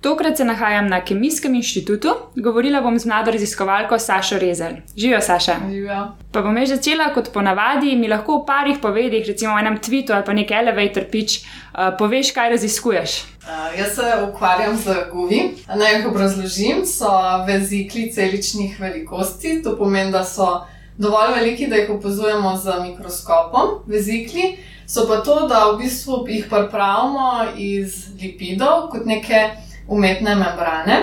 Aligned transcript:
Tokrat 0.00 0.36
se 0.36 0.44
nahajam 0.44 0.86
na 0.88 1.00
Kemijskem 1.04 1.54
inštitutu, 1.54 2.08
govorila 2.36 2.80
bom 2.80 2.98
z 2.98 3.06
mlado 3.06 3.30
raziskovalko 3.30 3.98
Sašo 3.98 4.38
Rezel. 4.38 4.72
Živijo, 4.96 5.20
Saša. 5.20 5.56
Živijo. 5.70 6.06
Pa 6.32 6.42
bom 6.42 6.56
že 6.56 6.66
začela 6.66 7.10
kot 7.14 7.28
ponavadi, 7.32 7.96
mi 7.96 8.08
lahko 8.08 8.38
v 8.38 8.46
parih 8.46 8.78
povedih, 8.82 9.26
recimo 9.26 9.54
v 9.54 9.60
enem 9.60 9.76
tvitu 9.78 10.12
ali 10.12 10.24
pa 10.24 10.32
nek 10.32 10.50
elevator 10.50 11.04
pitch, 11.10 11.44
uh, 11.44 11.92
poveš, 11.98 12.32
kaj 12.32 12.50
raziskuješ. 12.50 13.18
Uh, 13.44 13.78
jaz 13.78 13.94
se 13.94 14.08
ukvarjam 14.28 14.76
z 14.76 14.96
guvi. 15.12 15.42
Naj 15.68 15.94
jih 15.94 16.06
obrazložim. 16.06 16.86
So 16.86 17.12
vezikli 17.46 18.08
celičnih 18.12 18.80
velikosti, 18.80 19.62
to 19.62 19.76
pomeni, 19.76 20.12
da 20.12 20.24
so 20.24 20.64
dovolj 20.96 21.34
veliki, 21.36 21.66
da 21.66 21.76
jih 21.76 21.90
opazujemo 21.90 22.56
z 22.56 22.80
mikroskopom. 22.88 23.82
Vezikli 23.86 24.56
so 24.86 25.04
pa 25.08 25.20
to, 25.20 25.46
da 25.48 25.68
v 25.68 25.82
bistvu 25.84 26.24
jih 26.28 26.48
pripravimo 26.48 27.52
iz 27.56 28.06
lipidov 28.16 28.88
kot 28.88 29.04
neke 29.04 29.50
umetne 29.88 30.34
membrane. 30.34 30.96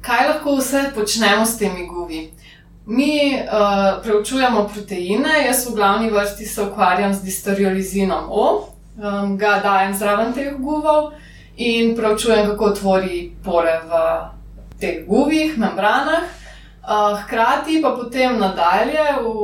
Kaj 0.00 0.28
lahko 0.28 0.56
vse 0.56 0.90
počnemo 0.94 1.46
s 1.46 1.58
temi 1.58 1.86
guvi? 1.86 2.30
Mi 2.86 3.36
uh, 3.36 4.02
preučujemo 4.02 4.68
proteine, 4.74 5.44
jaz 5.46 5.66
v 5.68 5.74
glavni 5.74 6.10
vrsti 6.10 6.46
se 6.46 6.62
ukvarjam 6.62 7.14
z 7.14 7.22
disteriolizinom 7.22 8.30
O, 8.30 8.68
um, 8.96 9.36
ga 9.36 9.60
dajem 9.62 9.94
zraven 9.94 10.32
teh 10.32 10.54
guvov 10.56 11.12
in 11.56 11.96
preučujem, 11.96 12.46
kako 12.46 12.70
tvori 12.70 13.32
pore 13.44 13.80
v 13.84 14.00
teh 14.80 15.04
guvih, 15.06 15.58
membranah. 15.58 16.24
Uh, 16.80 17.18
hkrati 17.20 17.82
pa 17.82 17.90
potem 17.92 18.38
nadalje 18.38 19.04
v, 19.20 19.34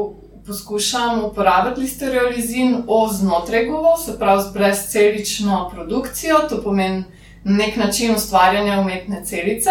poskušam 0.46 1.24
uporabiti 1.24 1.80
listeriolizin 1.80 2.82
O 2.86 3.08
znotraj 3.12 3.66
guvov, 3.66 3.98
se 4.00 4.18
pravi 4.18 4.42
z 4.42 4.52
brezcelično 4.52 5.70
produkcijo, 5.74 6.38
to 6.48 6.62
pomeni 6.62 7.04
nek 7.44 7.76
način 7.76 8.14
ustvarjanja 8.14 8.80
umetne 8.80 9.24
celice. 9.24 9.70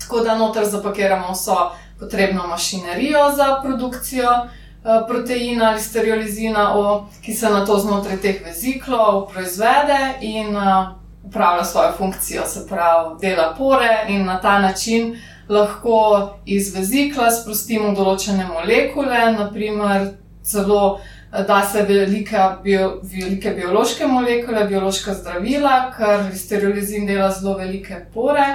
Tako 0.00 0.20
da 0.20 0.38
noter 0.38 0.64
zapakiramo 0.64 1.32
vso 1.32 1.70
potrebno 2.00 2.46
mašinerijo 2.46 3.32
za 3.36 3.60
produkcijo 3.62 4.30
uh, 4.30 5.08
proteina 5.08 5.70
ali 5.70 5.80
stereolizina, 5.80 6.78
o, 6.78 7.06
ki 7.22 7.34
se 7.34 7.50
na 7.50 7.66
to 7.66 7.78
znotraj 7.78 8.16
teh 8.16 8.44
veziklov 8.44 9.28
proizvede 9.32 10.14
in 10.20 10.56
uh, 10.56 10.88
upravlja 11.24 11.64
svojo 11.64 11.92
funkcijo, 11.98 12.42
se 12.46 12.66
pravi, 12.68 13.16
dela 13.20 13.54
pore 13.58 14.04
in 14.08 14.24
na 14.24 14.40
ta 14.40 14.58
način 14.58 15.16
lahko 15.48 16.30
iz 16.46 16.74
vezikla 16.74 17.30
sprostimo 17.30 17.92
določene 17.94 18.46
molekule, 18.46 19.32
naprimer 19.38 20.12
celo 20.42 21.00
da 21.30 21.62
se 21.62 21.82
velike, 21.82 22.38
bio, 22.62 23.00
velike 23.02 23.50
biološke 23.50 24.06
molekule, 24.06 24.64
biološka 24.64 25.14
zdravila, 25.14 25.92
ker 25.96 26.24
sterilizin 26.36 27.06
dela 27.06 27.30
zelo 27.30 27.56
velike 27.58 28.04
pore. 28.14 28.46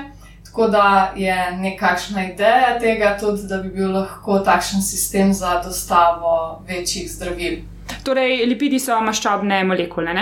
Tako 0.45 0.67
da 0.67 1.13
je 1.15 1.51
nekakšna 1.51 2.25
ideja 2.31 2.79
tega, 2.79 3.17
tudi, 3.19 3.47
da 3.47 3.57
bi 3.57 3.69
bil 3.69 3.91
lahko 3.91 4.39
takšen 4.39 4.81
sistem 4.81 5.33
za 5.33 5.61
dostavo 5.63 6.61
večjih 6.67 7.11
zdravil. 7.11 7.57
Torej, 8.05 8.43
lipidi 8.45 8.79
so 8.79 8.97
maščobne 9.01 9.63
molekule. 9.65 10.13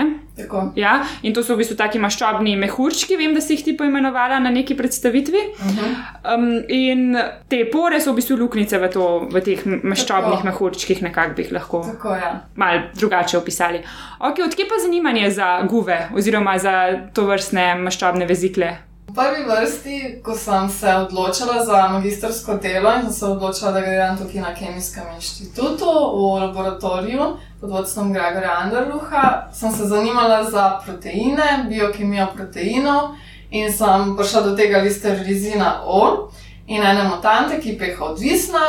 Ja, 0.79 0.93
in 1.21 1.33
to 1.35 1.43
so 1.43 1.53
v 1.53 1.61
bistvu 1.61 1.75
taki 1.77 1.99
maščobni 2.01 2.55
mehurčki, 2.61 3.17
vem, 3.19 3.33
da 3.35 3.41
si 3.43 3.57
jih 3.57 3.65
ti 3.65 3.73
poimenovala 3.77 4.39
na 4.41 4.49
neki 4.53 4.77
predstavitvi. 4.79 5.41
Uh 5.51 5.65
-huh. 5.65 5.91
um, 6.35 6.45
in 6.67 7.17
te 7.49 7.65
pore 7.71 7.99
so 8.01 8.11
v 8.11 8.15
bistvu 8.15 8.37
luknjice 8.37 8.79
v, 8.79 8.89
to, 8.89 9.27
v 9.33 9.41
teh 9.41 9.65
maščobnih 9.65 10.39
Tako. 10.39 10.47
mehurčkih, 10.47 11.01
nekako 11.01 11.35
bi 11.35 11.43
jih 11.43 11.51
lahko 11.51 11.83
Tako, 11.91 12.15
ja. 12.15 12.31
malo 12.55 12.81
drugače 12.95 13.37
opisali. 13.37 13.83
Okay, 14.19 14.45
Odkje 14.45 14.65
pa 14.69 14.79
zanimanje 14.81 15.31
za 15.31 15.61
guve 15.69 16.09
oziroma 16.15 16.57
za 16.57 17.07
to 17.13 17.25
vrstne 17.25 17.75
maščobne 17.75 18.25
vezikle? 18.25 18.92
V 19.13 19.15
prvi 19.15 19.43
vrsti, 19.45 20.21
ko 20.25 20.33
sem 20.33 20.69
se 20.69 20.89
odločila 20.95 21.65
za 21.65 21.87
magistrsko 21.87 22.53
delo 22.57 22.89
in 22.95 23.01
sem 23.01 23.13
se 23.13 23.25
odločila, 23.25 23.71
da 23.71 23.81
grem 23.81 24.17
tukaj 24.17 24.41
na 24.41 24.53
Kemijskem 24.55 25.03
inštitutu 25.15 25.85
v 25.85 26.39
laboratoriju 26.41 27.27
pod 27.61 27.69
vodstvom 27.69 28.13
Gregorja 28.13 28.55
Anderluha, 28.57 29.49
sem 29.53 29.71
se 29.71 29.85
zanimala 29.85 30.43
za 30.49 30.79
proteine, 30.85 31.65
biokemijo 31.69 32.27
proteinov 32.33 33.13
in 33.51 33.69
sem 33.73 34.15
prišla 34.17 34.41
do 34.41 34.55
tega 34.55 34.81
listerizina 34.81 35.83
O 35.85 36.31
in 36.67 36.81
ene 36.81 37.03
mutante, 37.03 37.61
ki 37.61 37.77
jih 37.77 38.01
odvisna. 38.01 38.65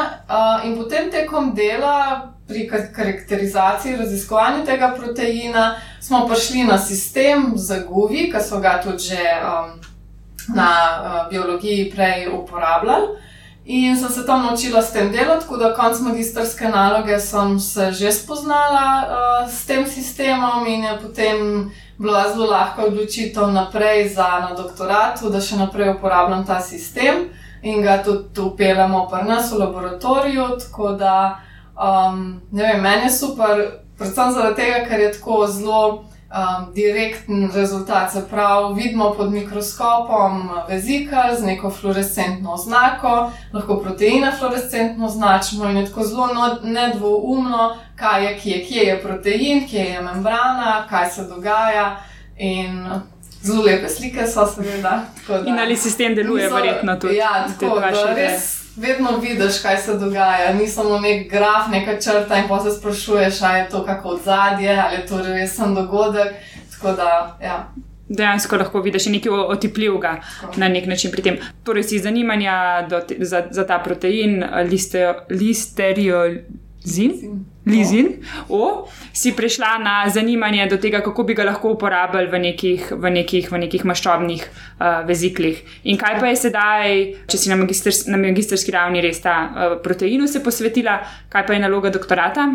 In 0.64 0.76
potem 0.76 1.10
tekom 1.10 1.54
dela. 1.54 2.30
Pri 2.48 2.68
karakterizaciji, 2.68 3.96
raziskovanju 3.96 4.66
tega 4.66 4.92
proteina 4.96 5.80
smo 6.00 6.26
prišli 6.28 6.64
na 6.64 6.76
sistem 6.78 7.52
za 7.56 7.78
guvi, 7.88 8.28
ki 8.32 8.42
so 8.44 8.60
ga 8.60 8.82
tudi 8.82 9.08
že 9.08 9.22
um, 9.40 9.93
na 10.48 10.70
uh, 10.70 11.30
biologiji 11.30 11.90
prej 11.94 12.28
uporabljali. 12.28 13.06
In 13.66 13.96
sem 13.96 14.08
se 14.08 14.26
tam 14.26 14.42
naučila 14.42 14.82
s 14.82 14.92
tem 14.92 15.12
delati, 15.12 15.40
tako 15.40 15.56
da 15.56 15.74
konc 15.74 16.00
magistrske 16.00 16.68
naloge 16.68 17.18
sem 17.18 17.60
se 17.60 17.92
že 17.92 18.12
spoznala 18.12 19.04
uh, 19.04 19.50
s 19.50 19.66
tem 19.66 19.86
sistemom 19.86 20.66
in 20.66 20.84
je 20.84 20.98
potem 21.02 21.70
bila 21.98 22.32
zelo 22.32 22.50
lahka 22.50 22.84
odločitev 22.84 23.46
naprej 23.52 24.08
za 24.08 24.28
na 24.40 24.54
doktoratu, 24.56 25.30
da 25.30 25.40
še 25.40 25.56
naprej 25.56 25.94
uporabljam 25.94 26.46
ta 26.46 26.60
sistem 26.60 27.28
in 27.62 27.82
ga 27.82 28.02
tudi 28.02 28.40
upeljamo 28.40 29.08
pri 29.08 29.24
nas 29.28 29.52
v 29.52 29.58
laboratoriju. 29.58 30.48
Tako 30.60 30.92
da, 30.92 31.40
um, 31.72 32.40
ne 32.50 32.62
vem, 32.62 32.82
meni 32.82 33.08
je 33.08 33.10
super, 33.10 33.64
predvsem 33.98 34.32
zaradi 34.32 34.56
tega, 34.56 34.84
ker 34.88 35.00
je 35.00 35.12
tako 35.12 35.46
zelo 35.46 36.04
um, 36.34 36.74
direkten 36.74 37.50
rezultat. 37.54 38.12
Se 38.12 38.28
pravi, 38.30 38.82
vidimo 38.82 39.14
pod 39.14 39.32
mikroskopom 39.32 40.50
vezikal 40.68 41.36
z 41.36 41.42
neko 41.42 41.70
fluorescentno 41.70 42.52
oznako, 42.52 43.30
lahko 43.52 43.76
proteine 43.76 44.32
fluorescentno 44.38 45.06
označimo 45.06 45.70
in 45.70 45.76
je 45.76 45.86
tako 45.86 46.04
zelo 46.04 46.26
no, 46.26 46.58
nedvoumno, 46.62 47.76
kaj 47.96 48.24
je, 48.24 48.38
kje, 48.38 48.64
kje 48.68 48.82
je 48.82 49.02
protein, 49.02 49.68
kje 49.68 49.80
je 49.80 50.02
membrana, 50.02 50.86
kaj 50.90 51.10
se 51.10 51.24
dogaja. 51.24 51.96
In 52.38 52.84
zelo 53.42 53.62
lepe 53.62 53.88
slike 53.88 54.26
so, 54.26 54.46
seveda. 54.46 55.02
In 55.46 55.58
ali 55.58 55.76
sistem 55.76 56.14
deluje, 56.14 56.50
verjetno 56.50 56.96
tudi. 57.00 57.16
Ja, 57.16 57.46
tako 57.60 57.80
da 57.80 58.14
res 58.14 58.63
vedno 58.76 59.18
vidiš, 59.18 59.60
kaj 59.62 59.76
se 59.76 59.98
dogaja. 59.98 60.52
Ni 60.54 60.68
samo 60.68 60.98
nek 61.00 61.30
graf, 61.30 61.68
neka 61.70 62.00
črta 62.00 62.38
in 62.38 62.48
pa 62.48 62.60
se 62.60 62.70
sprašuješ, 62.70 63.42
ali 63.42 63.58
je 63.58 63.68
to 63.68 63.84
kako 63.84 64.08
odzadje, 64.08 64.80
ali 64.86 64.96
je 64.96 65.06
to 65.06 65.22
resen 65.22 65.74
dogodek. 65.74 66.32
Da, 66.82 67.38
ja. 67.42 67.72
Dejansko 68.08 68.56
lahko 68.56 68.80
vidiš 68.80 69.06
nekaj 69.06 69.32
otipljivega 69.32 70.20
na 70.56 70.68
nek 70.68 70.86
način 70.86 71.10
pri 71.10 71.22
tem. 71.22 71.38
Torej, 71.64 71.82
si 71.82 71.98
zanimanja 71.98 72.88
te, 73.08 73.16
za, 73.18 73.42
za 73.50 73.66
ta 73.66 73.78
protein, 73.78 74.44
listeriol. 75.30 76.36
Zin, 76.84 77.46
Lizin, 77.64 78.20
o, 78.48 78.84
si 79.12 79.32
prišla 79.32 79.78
na 79.80 80.04
zanimanje 80.12 80.66
do 80.68 80.76
tega, 80.76 81.00
kako 81.00 81.24
bi 81.24 81.34
ga 81.34 81.46
lahko 81.48 81.70
uporabljali 81.72 82.28
v 82.28 82.40
nekih, 82.42 82.92
v 82.92 83.10
nekih, 83.10 83.48
v 83.48 83.60
nekih 83.62 83.86
maščobnih 83.88 84.44
uh, 84.44 85.00
veziklih. 85.08 85.62
In 85.88 85.96
kaj 85.96 86.18
pa 86.20 86.28
je 86.28 86.36
sedaj, 86.42 86.92
če 87.24 87.40
si 87.40 87.48
na, 87.48 87.56
magisters, 87.56 88.04
na 88.04 88.20
magistrski 88.20 88.74
ravni 88.74 89.00
res 89.00 89.22
ta 89.24 89.36
uh, 89.48 89.78
proteinu 89.80 90.28
se 90.28 90.44
posvetila, 90.44 90.98
kaj 91.32 91.46
pa 91.48 91.56
je 91.56 91.64
naloga 91.64 91.88
doktorata? 91.88 92.50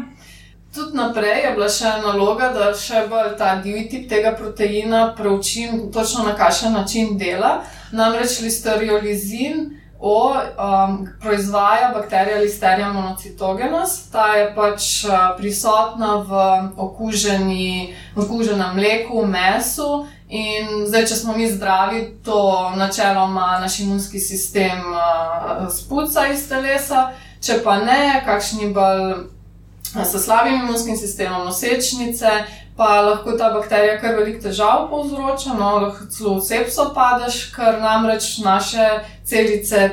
Tudi 0.69 0.93
naprej 0.93 1.47
je 1.47 1.55
bila 1.57 1.71
še 1.73 1.95
naloga, 2.05 2.51
da 2.53 2.69
še 2.77 3.07
bolj 3.09 3.33
ta 3.41 3.55
divji 3.63 3.87
tip 3.89 4.05
tega 4.11 4.35
proteina 4.37 5.07
preučim, 5.17 5.87
točno 5.89 6.29
na 6.29 6.37
kakšen 6.37 6.77
način 6.77 7.17
dela. 7.17 7.63
Namreč 7.97 8.43
listeriolizin. 8.45 9.78
O, 10.01 10.31
um, 10.33 11.07
proizvaja 11.21 11.91
bakterija 11.93 12.37
Listeria 12.37 12.93
monocitogenes. 12.93 14.09
Ta 14.11 14.27
je 14.35 14.55
pač 14.55 15.03
uh, 15.03 15.35
prisotna 15.37 16.15
v 16.15 16.31
okuženi, 16.77 17.95
okuženem 18.15 18.75
mleku, 18.75 19.25
mesu. 19.25 20.07
In 20.29 20.85
zdaj, 20.87 21.07
če 21.09 21.15
smo 21.15 21.35
mi 21.35 21.49
zdravi, 21.51 22.03
to 22.23 22.71
načeloma 22.77 23.57
naš 23.59 23.79
imunski 23.79 24.19
sistem 24.19 24.79
uh, 24.93 25.67
spuca 25.73 26.27
iz 26.31 26.47
telesa, 26.47 27.09
če 27.41 27.59
pa 27.63 27.79
ne, 27.83 28.21
kakšni 28.25 28.71
bolj 28.71 29.03
uh, 29.11 30.03
s 30.05 30.15
slabim 30.23 30.61
imunskim 30.61 30.95
sistemom, 30.95 31.43
nosečnice, 31.49 32.31
pa 32.79 33.01
lahko 33.01 33.31
ta 33.37 33.49
bakterija 33.51 33.97
kar 33.99 34.13
veliko 34.15 34.39
težav 34.47 34.85
povzroča, 34.87 35.51
no, 35.59 35.71
lahko 35.83 36.05
celo 36.07 36.37
v 36.37 36.45
sepso 36.47 36.85
padeš, 36.95 37.41
ker 37.51 37.81
namreč 37.83 38.37
naše 38.39 38.85
celice 39.27 39.89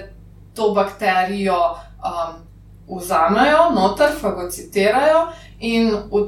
to 0.55 0.71
bakterijo 0.77 1.59
um, 1.75 2.39
vzamejo, 2.87 3.73
noter, 3.75 4.15
fagocitirajo 4.21 5.27
in 5.59 5.91
v, 6.13 6.23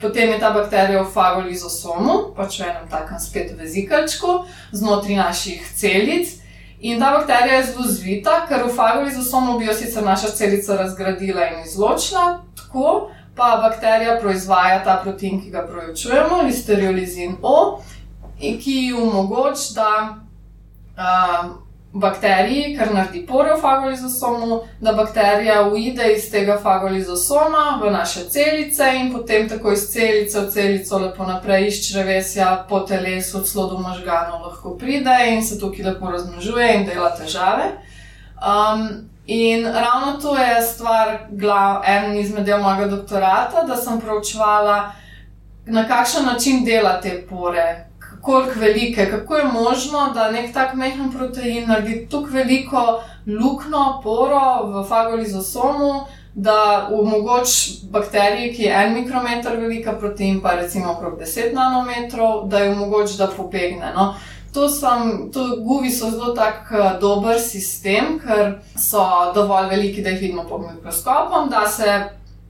potem 0.00 0.36
je 0.36 0.38
ta 0.44 0.52
bakterija 0.52 1.02
v 1.02 1.12
fagolizosomu, 1.16 2.18
pač 2.36 2.60
v 2.60 2.68
enem 2.68 2.88
takem 2.92 3.16
spet 3.16 3.56
vezikalčku, 3.56 4.42
znotraj 4.76 5.22
naših 5.24 5.72
celic. 5.72 6.36
In 6.84 7.00
ta 7.00 7.16
bakterija 7.16 7.62
je 7.62 7.68
zelo 7.72 7.88
zvita, 7.88 8.42
ker 8.44 8.68
v 8.68 8.76
fagolizosomu 8.76 9.56
bi 9.58 9.72
jo 9.72 9.80
sicer 9.80 10.04
naša 10.04 10.36
celica 10.36 10.76
razgradila 10.76 11.48
in 11.48 11.64
izločila, 11.64 12.42
tako 12.60 13.08
pa 13.36 13.58
bakterija 13.62 14.18
proizvaja 14.20 14.84
ta 14.84 15.00
protein, 15.02 15.40
ki 15.42 15.50
ga 15.50 15.66
preučujemo, 15.66 16.42
listeriolizin 16.42 17.36
O, 17.42 17.80
ki 18.38 18.92
omogoča, 18.96 19.74
da 19.74 19.90
uh, 20.96 21.50
bakteriji, 21.92 22.76
kar 22.78 22.92
naredi 22.94 23.26
pore 23.26 23.54
v 23.54 23.60
fagolizosomu, 23.60 24.60
da 24.80 24.92
bakterija 24.92 25.62
uide 25.68 26.12
iz 26.12 26.30
tega 26.30 26.58
fagolizosoma 26.62 27.80
v 27.82 27.90
naše 27.92 28.28
celice 28.30 28.90
in 29.00 29.12
potem 29.12 29.48
tako 29.48 29.72
iz 29.72 29.88
celice 29.92 30.40
v 30.40 30.50
celico 30.52 30.98
lepo 30.98 31.26
naprej 31.26 31.68
iz 31.68 31.80
črevesja 31.86 32.66
po 32.68 32.80
telesu, 32.80 33.40
celo 33.40 33.66
do 33.70 33.78
možganov 33.78 34.42
lahko 34.42 34.76
pride 34.78 35.18
in 35.32 35.44
se 35.44 35.60
tukaj 35.60 35.84
lepo 35.84 36.10
razmnožuje 36.10 36.74
in 36.74 36.86
dela 36.86 37.10
težave. 37.16 37.72
Um, 38.36 39.08
In 39.26 39.64
ravno 39.66 40.20
to 40.22 40.36
je 40.36 40.62
stvar, 40.62 41.18
glav, 41.30 41.82
en 41.86 42.16
izmed 42.16 42.46
del 42.46 42.62
mojega 42.62 42.86
doktorata, 42.86 43.62
da 43.66 43.76
sem 43.76 44.00
proučevala, 44.00 44.92
na 45.66 45.82
kakšen 45.88 46.24
način 46.24 46.64
dela 46.64 47.00
te 47.00 47.26
pore, 47.30 47.86
koliko 48.22 48.60
velike, 48.60 49.10
kako 49.10 49.36
je 49.36 49.44
možno, 49.44 50.10
da 50.14 50.30
nek 50.30 50.54
tak 50.54 50.74
mehen 50.74 51.12
protein 51.12 51.68
naredi 51.68 52.06
tako 52.10 52.28
veliko 52.30 53.02
luknjo, 53.26 54.00
poro 54.02 54.66
v 54.66 54.84
fagolizosomu, 54.88 56.06
da 56.34 56.88
omogoči 56.92 57.78
bakteriji, 57.90 58.54
ki 58.54 58.62
je 58.62 58.72
en 58.84 58.94
mikrometer 58.94 59.56
velika 59.56 59.92
protein, 59.92 60.40
pa 60.42 60.54
recimo 60.54 60.92
okrog 60.92 61.18
10 61.20 61.54
nanometrov, 61.54 62.48
da 62.48 62.58
jo 62.58 62.72
omogoči, 62.72 63.18
da 63.18 63.26
pobegne. 63.36 63.92
No? 63.96 64.14
To 64.56 64.68
sem, 64.72 65.28
to 65.32 65.42
guvi 65.60 65.90
so 65.92 66.08
zelo 66.10 66.32
tak 66.32 66.70
uh, 66.72 66.94
dober 67.00 67.36
sistem, 67.36 68.14
ker 68.16 68.54
so 68.72 69.02
dovolj 69.36 69.68
veliki, 69.68 70.00
da 70.02 70.14
jih 70.14 70.22
vidimo 70.22 70.46
pod 70.48 70.62
mikroskopom, 70.64 71.50
da 71.52 71.66
se 71.68 71.98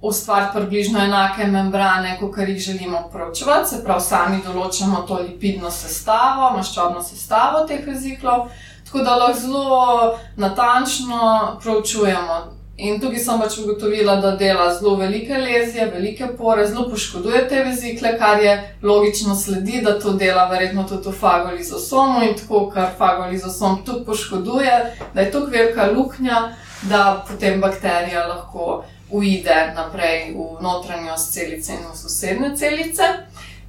ustvari 0.01 0.47
približno 0.55 1.03
enake 1.03 1.47
membrane, 1.51 2.15
kot 2.21 2.39
jih 2.39 2.61
želimo 2.63 3.09
proučevati, 3.13 3.69
se 3.69 3.83
pravi, 3.85 4.07
sami 4.07 4.39
določamo 4.47 5.03
to 5.09 5.19
lipidno 5.25 5.71
sestavo, 5.71 6.53
maščobno 6.55 7.03
sestavo 7.03 7.65
teh 7.67 7.83
veziklov, 7.87 8.53
tako 8.87 9.03
da 9.03 9.17
lahko 9.17 9.41
zelo 9.41 10.15
natančno 10.37 11.59
proučujemo. 11.63 12.56
In 12.77 12.99
tukaj 13.01 13.23
sem 13.25 13.39
pač 13.41 13.55
ugotovila, 13.63 14.19
da 14.21 14.35
dela 14.37 14.67
zelo 14.77 14.99
velike 15.01 15.39
lezije, 15.41 15.87
velike 15.95 16.27
pore, 16.37 16.67
zelo 16.69 16.83
poškoduje 16.91 17.47
te 17.49 17.63
vezikle, 17.65 18.11
kar 18.21 18.43
je 18.43 18.57
logično 18.83 19.37
sledi, 19.37 19.81
da 19.85 19.95
to 20.01 20.13
dela 20.13 20.45
verjetno 20.51 20.85
tudi 20.85 21.09
v 21.09 21.13
fagolizosomu 21.21 22.21
in 22.27 22.35
tako, 22.37 22.67
kar 22.75 22.91
fagolizosom 22.99 23.81
tudi 23.85 24.05
poškoduje, 24.05 24.75
da 25.15 25.21
je 25.21 25.31
tukaj 25.33 25.59
velika 25.59 25.87
luknja, 25.97 26.43
da 26.83 27.25
potem 27.29 27.61
bakterija 27.61 28.27
lahko 28.27 28.85
uide 29.11 29.57
naprej 29.77 30.35
v 30.37 30.61
notranjost 30.61 31.33
celice 31.33 31.73
in 31.73 31.87
v 31.89 31.97
sosednje 31.97 32.57
celice. 32.57 33.09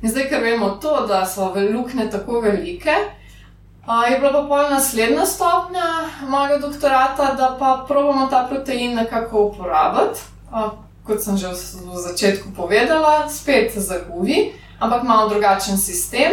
In 0.01 0.12
zdaj, 0.12 0.27
ker 0.30 0.44
vemo 0.44 0.69
to, 0.81 1.06
da 1.07 1.24
so 1.25 1.53
luknje 1.56 2.10
tako 2.12 2.42
velike, 2.42 3.00
je 3.88 4.19
bila 4.19 4.31
pa 4.31 4.48
pol 4.48 4.69
naslednja 4.69 5.25
stopnja 5.25 6.10
mojega 6.28 6.57
doktorata, 6.68 7.34
da 7.34 7.56
pa 7.60 7.86
probamo 7.88 8.28
ta 8.28 8.48
protein 8.50 8.95
nekako 8.95 9.42
uporabiti. 9.42 10.19
Kot 11.04 11.24
sem 11.24 11.38
že 11.38 11.48
v 11.48 11.95
začetku 11.95 12.51
povedala, 12.56 13.30
spet 13.30 13.72
za 13.75 14.04
guvi, 14.10 14.51
ampak 14.80 15.04
malo 15.04 15.30
drugačen 15.30 15.78
sistem. 15.78 16.31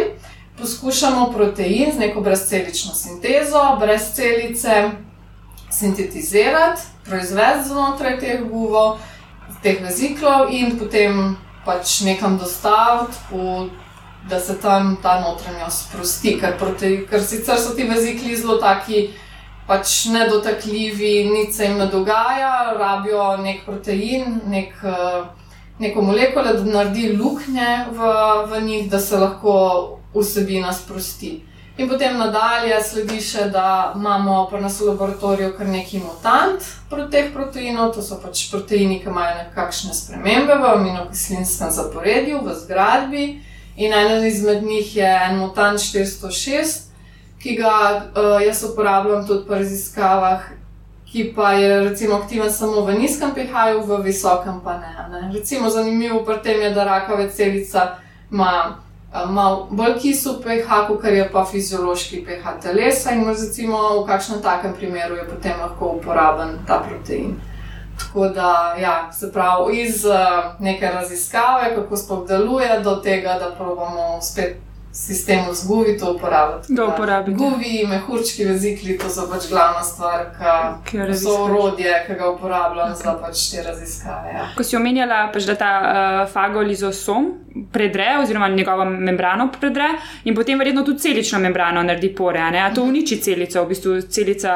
Poskušamo 0.59 1.31
protein 1.31 1.91
z 1.95 1.99
neko 1.99 2.21
brezcelično 2.21 2.93
sintezo, 2.93 3.75
brez 3.79 4.13
celice 4.15 4.91
sintetizirati, 5.71 6.81
proizvesti 7.05 7.69
znotraj 7.69 8.19
teh 8.19 8.43
guvov, 8.43 8.99
teh 9.63 9.79
veziklov 9.83 10.51
in 10.51 10.79
potem 10.79 11.35
pač 11.65 12.01
nekam 12.01 12.37
dostaviti, 12.37 13.15
da 14.29 14.39
se 14.39 14.57
tam 14.61 14.97
ta 15.01 15.19
notranjost 15.21 15.87
sprosti. 15.87 16.37
Ker, 16.39 16.57
proti, 16.59 17.05
ker 17.09 17.23
sicer 17.23 17.59
so 17.61 17.75
ti 17.75 17.87
vezikli 17.89 18.35
zelo 18.35 18.57
taki. 18.57 19.09
Pač 19.65 20.11
nedotakljivi, 20.13 21.23
nič 21.25 21.55
se 21.55 21.65
jim 21.65 21.79
ne 21.81 21.87
dogaja, 21.89 22.75
rabijo 22.77 23.31
nek 23.41 23.63
protein, 23.65 24.35
nek, 24.45 24.75
neko 25.81 26.03
molekulo, 26.05 26.53
da 26.53 26.67
naredi 26.69 27.15
luknje 27.17 27.71
v, 27.89 28.11
v 28.51 28.61
njih, 28.61 28.83
da 28.91 28.99
se 29.01 29.17
lahko 29.17 29.55
vsebina 30.13 30.73
sprosti. 30.73 31.39
In 31.77 31.89
potem 31.89 32.13
nadalje 32.15 32.77
sledi 32.87 33.17
še, 33.19 33.49
da 33.51 33.91
imamo 33.97 34.45
pri 34.47 34.61
nas 34.63 34.77
v 34.79 34.93
laboratoriju 34.93 35.49
kar 35.57 35.67
neki 35.67 35.99
mutant 35.99 36.63
proti 36.87 37.11
teh 37.17 37.33
proteinov, 37.33 37.89
to 37.97 38.05
so 38.05 38.15
pač 38.21 38.45
proteini, 38.51 39.01
ki 39.01 39.09
imajo 39.11 39.33
nekakšne 39.41 39.97
spremembe 39.97 40.55
v 40.61 40.69
aminokislinskem 40.77 41.73
zaporedju, 41.75 42.45
v 42.45 42.55
zgradbi. 42.61 43.25
In 43.75 43.93
eden 43.93 44.25
izmed 44.25 44.63
njih 44.63 44.95
je 44.95 45.07
en 45.29 45.37
mutant 45.37 45.79
406, 45.79 46.81
ki 47.39 47.55
ga 47.55 47.71
uh, 48.15 48.45
jaz 48.45 48.63
uporabljam 48.63 49.27
tudi 49.27 49.47
pri 49.47 49.55
raziskavah, 49.55 50.41
ki 51.11 51.33
pa 51.35 51.51
je 51.53 51.79
recimo 51.89 52.15
aktiven 52.15 52.51
samo 52.51 52.81
v 52.81 52.95
nizkem 52.99 53.31
pH-ju, 53.35 53.83
v 53.85 54.01
visokem 54.03 54.61
pa 54.63 54.77
ne. 54.77 54.95
ne. 55.11 55.31
Recimo 55.33 55.69
zanimivo 55.69 56.23
pri 56.25 56.39
tem 56.43 56.61
je, 56.61 56.71
da 56.71 56.83
rakave 56.83 57.29
celica 57.31 57.97
ima 58.31 58.75
malo 59.29 59.67
bolj 59.71 59.99
kisel 59.99 60.41
pH, 60.43 60.87
kot 60.87 61.03
je 61.05 61.29
pa 61.31 61.45
fiziološki 61.45 62.25
pH 62.25 62.59
telesa, 62.61 63.11
in 63.11 63.27
recimo 63.27 64.01
v 64.01 64.07
kakšnem 64.07 64.41
takem 64.41 64.73
primeru 64.73 65.15
je 65.15 65.27
potem 65.29 65.59
lahko 65.59 65.95
uporaben 65.99 66.57
ta 66.67 66.79
protein. 66.79 67.35
Tako 67.99 68.27
da, 68.27 68.75
ja, 68.81 69.11
se 69.11 69.31
pravi, 69.31 69.81
iz 69.81 70.05
uh, 70.05 70.13
neke 70.59 70.85
raziskave, 70.85 71.75
kako 71.75 71.97
sploh 71.97 72.27
deluje, 72.27 72.79
do 72.83 72.95
tega, 72.95 73.37
da 73.39 73.55
pravimo 73.57 74.21
spet 74.21 74.57
sistemu 74.95 75.53
z 75.53 75.67
guvi 75.67 75.97
to 75.97 76.13
uporabljati. 76.13 76.73
Da 76.73 76.85
uporabiti. 76.85 77.37
Guvi, 77.37 77.87
mehurčki 77.87 78.45
vezikli, 78.45 78.97
to 78.97 79.09
so 79.09 79.27
pač 79.31 79.49
glavna 79.49 79.83
stvar, 79.83 80.25
ki 80.85 80.97
so 81.19 81.43
orodje, 81.43 82.03
ki 82.07 82.13
ga 82.13 82.29
uporabljam 82.29 82.93
okay. 82.93 83.03
za 83.03 83.17
pač 83.21 83.49
te 83.51 83.63
raziskave. 83.63 84.29
Ja. 84.33 84.47
Ko 84.57 84.63
si 84.63 84.75
omenjala, 84.75 85.27
pač, 85.33 85.43
da 85.43 85.55
ta 85.59 85.71
uh, 85.81 86.31
fagolizosom 86.31 87.44
predre, 87.71 88.17
oziroma 88.21 88.47
njegovo 88.47 88.85
membrano 88.85 89.49
predre, 89.59 89.87
in 90.23 90.35
potem 90.35 90.59
verjetno 90.59 90.83
tudi 90.83 90.99
celično 90.99 91.39
membrano 91.39 91.83
naredi 91.83 92.09
pore. 92.15 92.39
A, 92.39 92.65
a 92.65 92.73
to 92.73 92.83
uniči 92.83 93.19
celico, 93.21 93.63
v 93.63 93.67
bistvu 93.67 94.01
celica 94.01 94.53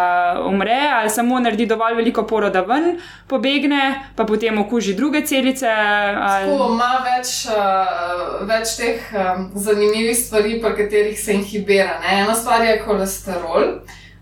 umre, 0.47 0.79
ali 0.93 1.09
samo 1.09 1.39
naredi 1.39 1.65
dovolj 1.65 1.95
veliko 1.95 2.25
poro, 2.27 2.49
da 2.49 2.61
ven 2.61 2.97
pobegne, 3.27 4.11
pa 4.15 4.25
potem 4.25 4.59
okuži 4.59 4.93
druge 4.95 5.25
celice. 5.25 5.69
Ali... 5.69 6.51
Tako 6.51 6.73
ima 6.73 6.91
več, 7.05 7.33
uh, 7.53 8.43
več 8.49 8.75
teh 8.79 9.07
um, 9.13 9.47
zanimivih 9.55 10.17
stvari 10.17 10.59
pri 10.61 10.75
katerih 10.83 11.19
se 11.19 11.33
inhibira. 11.33 11.99
Ne? 12.03 12.21
Ena 12.23 12.35
stvar 12.35 12.65
je 12.65 12.81
holesterol, 12.85 13.71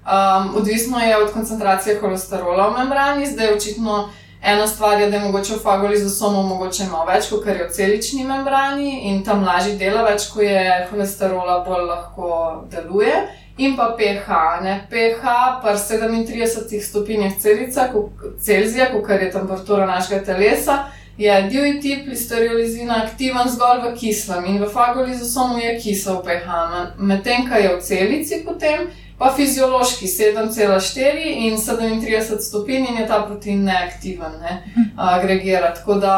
um, 0.06 0.56
odvisno 0.56 1.00
je 1.00 1.18
od 1.18 1.34
koncentracije 1.34 2.00
holesterola 2.02 2.70
v 2.70 2.80
membrani, 2.80 3.26
zdaj 3.26 3.58
očitno. 3.58 4.08
Ena 4.48 4.68
stvar 4.68 5.02
je, 5.02 5.10
da 5.10 5.18
je 5.18 5.24
mogoče 5.24 5.54
v 5.54 5.60
fagolizosomu 5.60 6.44
mogoče 6.44 6.86
malo 6.92 7.06
več, 7.06 7.26
kot 7.30 7.48
je 7.48 7.56
v 7.66 7.72
celični 7.76 8.24
membrani 8.24 9.10
in 9.10 9.18
tam 9.24 9.42
lažje 9.44 9.74
dela, 9.76 10.06
več 10.08 10.30
kot 10.32 10.46
je 10.46 10.62
holesterola, 10.92 11.58
bolj 11.66 11.84
lahko 11.90 12.30
deluje. 12.72 13.18
In 13.58 13.76
pa 13.76 13.90
pH, 13.98 14.38
ne? 14.64 14.76
pH 14.88 15.34
pa 15.64 15.74
37 15.76 16.80
stopinjah 16.80 17.34
Celzija, 17.42 18.88
kot 18.94 19.10
je 19.10 19.32
temperatura 19.34 19.86
našega 19.86 20.24
telesa, 20.24 20.78
je 21.18 21.42
divji 21.50 21.82
tip 21.82 22.08
listeriolizina 22.08 23.02
aktiven 23.04 23.50
zgolj 23.52 23.84
v 23.84 23.94
kislem 24.00 24.46
in 24.46 24.62
v 24.64 24.70
fagolizosomu 24.72 25.60
je 25.60 25.76
kisel 25.82 26.22
pH, 26.24 26.64
medtem 26.98 27.50
ko 27.50 27.60
je 27.60 27.76
v 27.76 27.82
celici 27.82 28.40
potem 28.46 28.88
pa 29.18 29.32
fiziološki 29.36 30.08
7,4 30.08 31.30
in 31.48 31.58
37 31.58 32.40
stopinj 32.40 32.90
in 32.90 33.00
je 33.02 33.08
ta 33.08 33.24
protein 33.26 33.64
neaktiven, 33.66 34.40
ne, 34.42 34.60
agregira. 34.96 35.74
Tako 35.74 36.00
da 36.02 36.18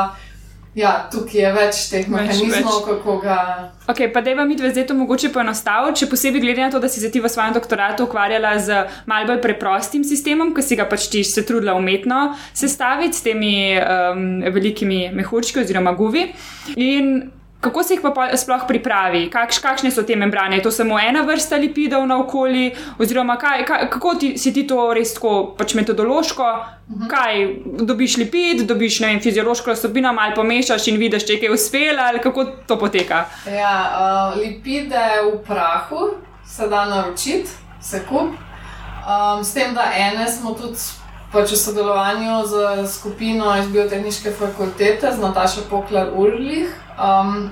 Ja, 0.78 0.92
tukaj 1.10 1.40
je 1.42 1.50
več 1.56 1.78
teh 1.90 2.06
mehanizmov, 2.12 2.84
kako 2.86 3.16
ga. 3.24 3.38
Ok, 3.90 4.04
pa 4.14 4.22
da 4.22 4.30
je 4.30 4.38
vam 4.38 4.52
zdaj 4.54 4.86
to 4.88 4.94
mogoče 4.94 5.32
poenostaviti, 5.34 6.04
če 6.04 6.10
posebej 6.12 6.44
glede 6.44 6.62
na 6.62 6.70
to, 6.70 6.80
da 6.80 6.92
si 6.92 7.02
se 7.02 7.10
ti 7.12 7.20
v 7.20 7.32
svojem 7.32 7.56
doktoratu 7.58 8.06
ukvarjala 8.06 8.54
z 8.62 8.84
malce 9.10 9.32
bolj 9.32 9.42
preprostim 9.42 10.06
sistemom, 10.06 10.54
ki 10.54 10.64
si 10.64 10.78
ga 10.78 10.86
pač 10.90 11.10
ti 11.10 11.24
se 11.26 11.42
trudila 11.46 11.74
umetno 11.76 12.36
sestaviti 12.54 13.18
s 13.18 13.26
temi 13.26 13.56
um, 13.82 14.30
velikimi 14.54 15.08
mehurčki 15.18 15.64
oziroma 15.64 15.96
guvi. 15.98 16.30
In 16.78 17.32
Kako 17.60 17.84
se 17.84 17.94
jih 17.94 18.02
pa 18.02 18.38
sploh 18.38 18.62
pripravi, 18.68 19.26
Kakš, 19.30 19.58
kakšne 19.60 19.92
so 19.92 20.04
te 20.08 20.16
membrane? 20.16 20.56
Je 20.56 20.64
to 20.64 20.72
samo 20.72 21.00
ena 21.00 21.26
vrsta 21.28 21.58
lipidov 21.60 22.06
na 22.08 22.20
okolju, 22.22 22.72
oziroma 23.00 23.36
kaj, 23.38 23.66
kaj, 23.66 23.90
kako 23.90 24.14
ti, 24.16 24.38
si 24.38 24.54
ti 24.54 24.64
to 24.68 24.94
res 24.94 25.14
tako 25.14 25.56
pač 25.58 25.74
metodološko? 25.76 26.44
Uh 26.44 26.96
mhm. 26.96 27.04
-huh. 27.04 27.10
Kaj 27.10 27.48
dobiš 27.86 28.18
lipid, 28.18 28.62
dobiš 28.68 29.00
vem, 29.00 29.20
fiziološko 29.20 29.70
lastopino, 29.70 30.14
malo 30.14 30.36
pomešaš 30.36 30.88
in 30.88 30.98
vidiš, 30.98 31.26
če 31.26 31.34
je 31.34 31.40
kaj 31.40 31.54
uspelo, 31.54 32.02
ali 32.02 32.20
kako 32.20 32.46
to 32.46 32.80
poteka? 32.80 33.26
Ja, 33.46 33.76
uh, 34.34 34.40
lipide 34.40 35.04
v 35.34 35.44
prahu 35.48 36.10
se 36.46 36.68
da 36.68 36.86
naročiti, 36.86 37.50
se 37.82 38.06
kup. 38.10 38.30
Um, 38.30 39.44
s 39.44 39.54
tem, 39.54 39.74
da 39.74 39.92
ene 39.96 40.28
smo 40.28 40.54
tudi 40.54 40.78
pač 41.32 41.52
v 41.52 41.58
sodelovanju 41.58 42.46
z 42.46 42.54
skupino 42.88 43.58
iz 43.60 43.68
biotehnične 43.68 44.32
fakultete, 44.32 45.12
z 45.12 45.20
Natašo 45.20 45.62
Poklar 45.70 46.10
Urlih, 46.16 46.70
um, 47.00 47.50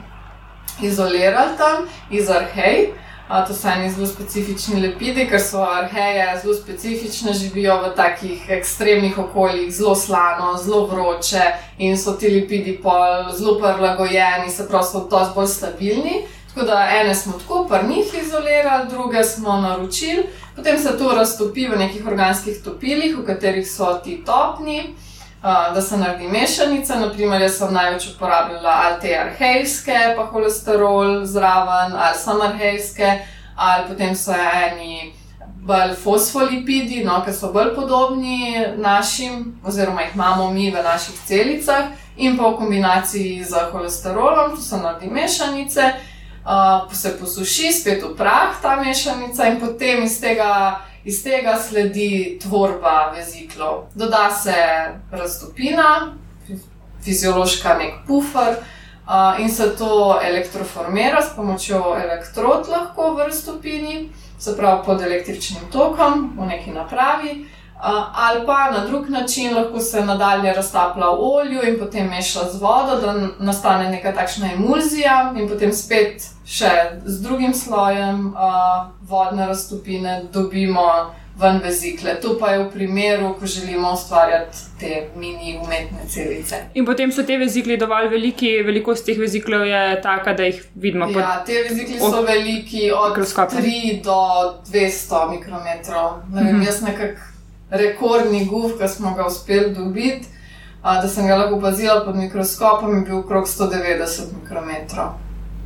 izolirali 0.82 1.58
tam 1.58 1.88
iz 2.12 2.30
arhej. 2.30 2.94
A, 3.28 3.46
to 3.46 3.54
so 3.54 3.68
eni 3.68 3.90
zelo 3.92 4.08
specifični 4.08 4.80
lepidi, 4.82 5.26
ker 5.28 5.42
so 5.44 5.60
arheje 5.60 6.28
zelo 6.42 6.54
specifične, 6.56 7.34
živijo 7.34 7.76
v 7.82 7.90
takih 7.96 8.46
ekstremnih 8.50 9.18
okoljih, 9.20 9.74
zelo 9.76 9.96
slano, 9.96 10.54
zelo 10.64 10.86
vroče 10.88 11.42
in 11.78 11.98
so 11.98 12.14
ti 12.14 12.30
lepidi 12.30 12.80
zelo 13.36 13.58
prilagojeni, 13.60 14.52
se 14.52 14.68
pravi, 14.68 14.86
so 14.86 15.08
dosti 15.12 15.36
bolj 15.36 15.48
stabilni. 15.48 16.22
Tako 16.48 16.66
da 16.66 16.88
ene 17.02 17.16
smo 17.16 17.34
tako, 17.34 17.66
pa 17.70 17.82
njih 17.82 18.06
izolirali, 18.22 18.88
druge 18.90 19.24
smo 19.24 19.60
naročili, 19.62 20.24
potem 20.56 20.80
se 20.80 20.98
to 20.98 21.12
raztopi 21.12 21.68
v 21.68 21.78
nekih 21.78 22.08
organskih 22.08 22.64
topilih, 22.64 23.18
v 23.18 23.26
katerih 23.26 23.68
so 23.72 24.00
ti 24.04 24.24
topni 24.26 24.96
da 25.42 25.82
se 25.82 25.98
naredi 25.98 26.28
mešanica. 26.28 26.96
Naprimer, 27.00 27.42
jaz 27.42 27.58
sem 27.58 27.74
največ 27.74 28.10
uporabljala 28.16 28.82
ali 28.84 29.02
te 29.02 29.18
arhejske, 29.18 29.98
pa 30.16 30.26
holesterol 30.26 31.26
zraven, 31.26 31.94
ali 31.96 32.18
samo 32.18 32.44
arhejske, 32.44 33.20
ali 33.56 33.88
potem 33.88 34.16
so 34.16 34.34
eni 34.34 35.14
bolj 35.68 35.94
fosfolipidi, 36.04 37.04
no, 37.04 37.22
ki 37.26 37.34
so 37.34 37.52
bolj 37.52 37.74
podobni 37.76 38.66
našim, 38.78 39.60
oziroma 39.66 40.02
jih 40.02 40.16
imamo 40.16 40.52
mi 40.52 40.72
v 40.72 40.84
naših 40.84 41.16
celicah, 41.26 41.92
in 42.18 42.38
pa 42.38 42.50
v 42.50 42.58
kombinaciji 42.58 43.44
z 43.44 43.70
holesterolom, 43.72 44.56
tu 44.56 44.62
se 44.62 44.78
naredi 44.78 45.10
mešanice. 45.10 45.92
Uh, 46.48 46.94
se 46.94 47.18
posuši, 47.20 47.74
spet 47.74 48.04
v 48.04 48.14
prah 48.16 48.56
ta 48.62 48.78
mešanica, 48.80 49.50
in 49.52 49.60
potem 49.60 50.04
iz 50.04 50.22
tega 50.22 50.80
Iz 51.08 51.22
tega 51.24 51.56
sledi 51.56 52.38
tvorba 52.44 53.14
veziklov. 53.16 53.86
Doda 53.96 54.28
se 54.32 54.56
raztopina, 55.12 56.14
fiziološka 57.04 57.78
nek 57.80 57.94
pufer 58.08 58.58
uh, 58.60 59.40
in 59.40 59.52
se 59.52 59.70
to 59.80 60.20
elektroformira 60.24 61.22
s 61.22 61.36
pomočjo 61.36 61.96
elektrod 61.96 62.68
lahko 62.68 63.14
v 63.16 63.30
raztopini, 63.30 64.10
se 64.40 64.58
pravi 64.58 64.84
pod 64.86 65.02
električnim 65.02 65.72
tokom 65.72 66.34
v 66.38 66.46
neki 66.46 66.76
napravi. 66.76 67.46
Ali 67.80 68.46
pa 68.46 68.72
na 68.72 68.86
drug 68.88 69.10
način 69.10 69.56
lahko 69.56 69.80
se 69.80 70.06
nadalje 70.06 70.54
raztaplja 70.54 71.06
v 71.06 71.18
olju 71.20 71.60
in 71.68 71.80
potem 71.80 72.10
meša 72.10 72.50
z 72.52 72.62
vodo, 72.62 73.02
da 73.02 73.14
nastane 73.40 73.90
neka 73.90 74.14
takšna 74.14 74.54
emulzija, 74.54 75.34
in 75.38 75.50
potem 75.50 75.74
spet 75.74 76.26
še 76.46 76.72
z 77.06 77.22
drugim 77.22 77.54
slojem 77.54 78.34
uh, 78.34 78.90
vodne 79.02 79.46
raztopine 79.46 80.24
dobimo 80.34 81.14
ven 81.38 81.60
vezikle. 81.64 82.16
To 82.22 82.34
pa 82.40 82.52
je 82.52 82.64
v 82.64 82.72
primeru, 82.72 83.36
ko 83.40 83.46
želimo 83.46 83.94
ustvarjati 83.94 84.58
te 84.80 85.08
mini 85.16 85.60
umetne 85.62 86.08
celice. 86.10 86.64
In 86.74 86.86
potem 86.86 87.12
so 87.12 87.24
te 87.24 87.38
vezikle 87.38 87.78
dovolj 87.78 88.10
veliki, 88.10 88.56
velikost 88.66 89.06
teh 89.06 89.20
veziklov 89.20 89.68
je 89.68 90.02
taka, 90.02 90.34
da 90.34 90.50
jih 90.50 90.66
vidimo. 90.76 91.10
Ja, 91.14 91.44
te 91.46 91.62
vezikle 91.70 92.00
so 92.00 92.22
veliki 92.22 92.92
od 92.92 93.18
3 93.18 94.04
do 94.04 94.20
200 94.72 95.30
mikrometrov. 95.30 96.24
Ne 96.34 96.44
vem, 96.44 96.56
mm 96.56 96.62
-hmm. 96.62 96.66
jaz 96.66 96.82
nekako 96.82 97.37
rekordni 97.70 98.46
guf, 98.46 98.78
ki 98.80 98.88
smo 98.88 99.14
ga 99.16 99.28
uspeli 99.28 99.74
dobiti, 99.76 100.28
a, 100.82 101.02
da 101.02 101.08
sem 101.08 101.28
ga 101.28 101.36
lahko 101.36 101.56
opazila 101.56 102.02
pod 102.06 102.16
mikroskopom, 102.16 102.96
je 102.96 103.06
bil 103.06 103.18
okrog 103.20 103.48
190 103.48 104.36
mikrometrov. 104.42 105.16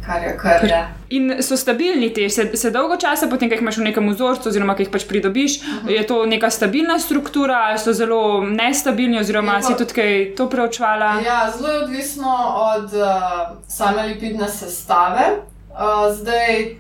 Kar 0.06 0.24
je 0.24 0.38
kar 0.38 0.64
je. 0.66 0.78
In 1.10 1.44
so 1.46 1.58
stabilni 1.58 2.10
ti, 2.14 2.30
se, 2.30 2.48
se 2.58 2.72
dolgo 2.72 2.98
časa, 2.98 3.28
potem, 3.30 3.50
ko 3.50 3.54
jih 3.54 3.62
imaš 3.62 3.78
v 3.78 3.86
nekem 3.86 4.08
vzorcu, 4.10 4.50
oziroma 4.50 4.74
ki 4.74 4.88
jih 4.88 4.92
pač 4.94 5.06
pridobiš, 5.06 5.60
uh 5.60 5.68
mhm. 5.68 5.88
-huh. 5.88 5.92
je 5.92 6.08
to 6.08 6.26
neka 6.26 6.50
stabilna 6.50 7.00
struktura, 7.00 7.58
ali 7.70 7.80
so 7.80 7.94
zelo 7.94 8.44
nestabilni, 8.44 9.20
oziroma 9.20 9.60
pa, 9.60 9.62
si 9.62 9.78
tudi 9.78 9.94
kaj 9.94 10.36
to 10.36 10.50
preučvala? 10.50 11.22
Ja, 11.26 11.54
zelo 11.58 11.70
je 11.70 11.84
odvisno 11.84 12.34
od 12.56 12.94
uh, 12.94 13.58
same 13.68 14.08
lipidne 14.08 14.50
sestave. 14.50 15.22
Uh, 15.70 16.16
zdaj, 16.16 16.76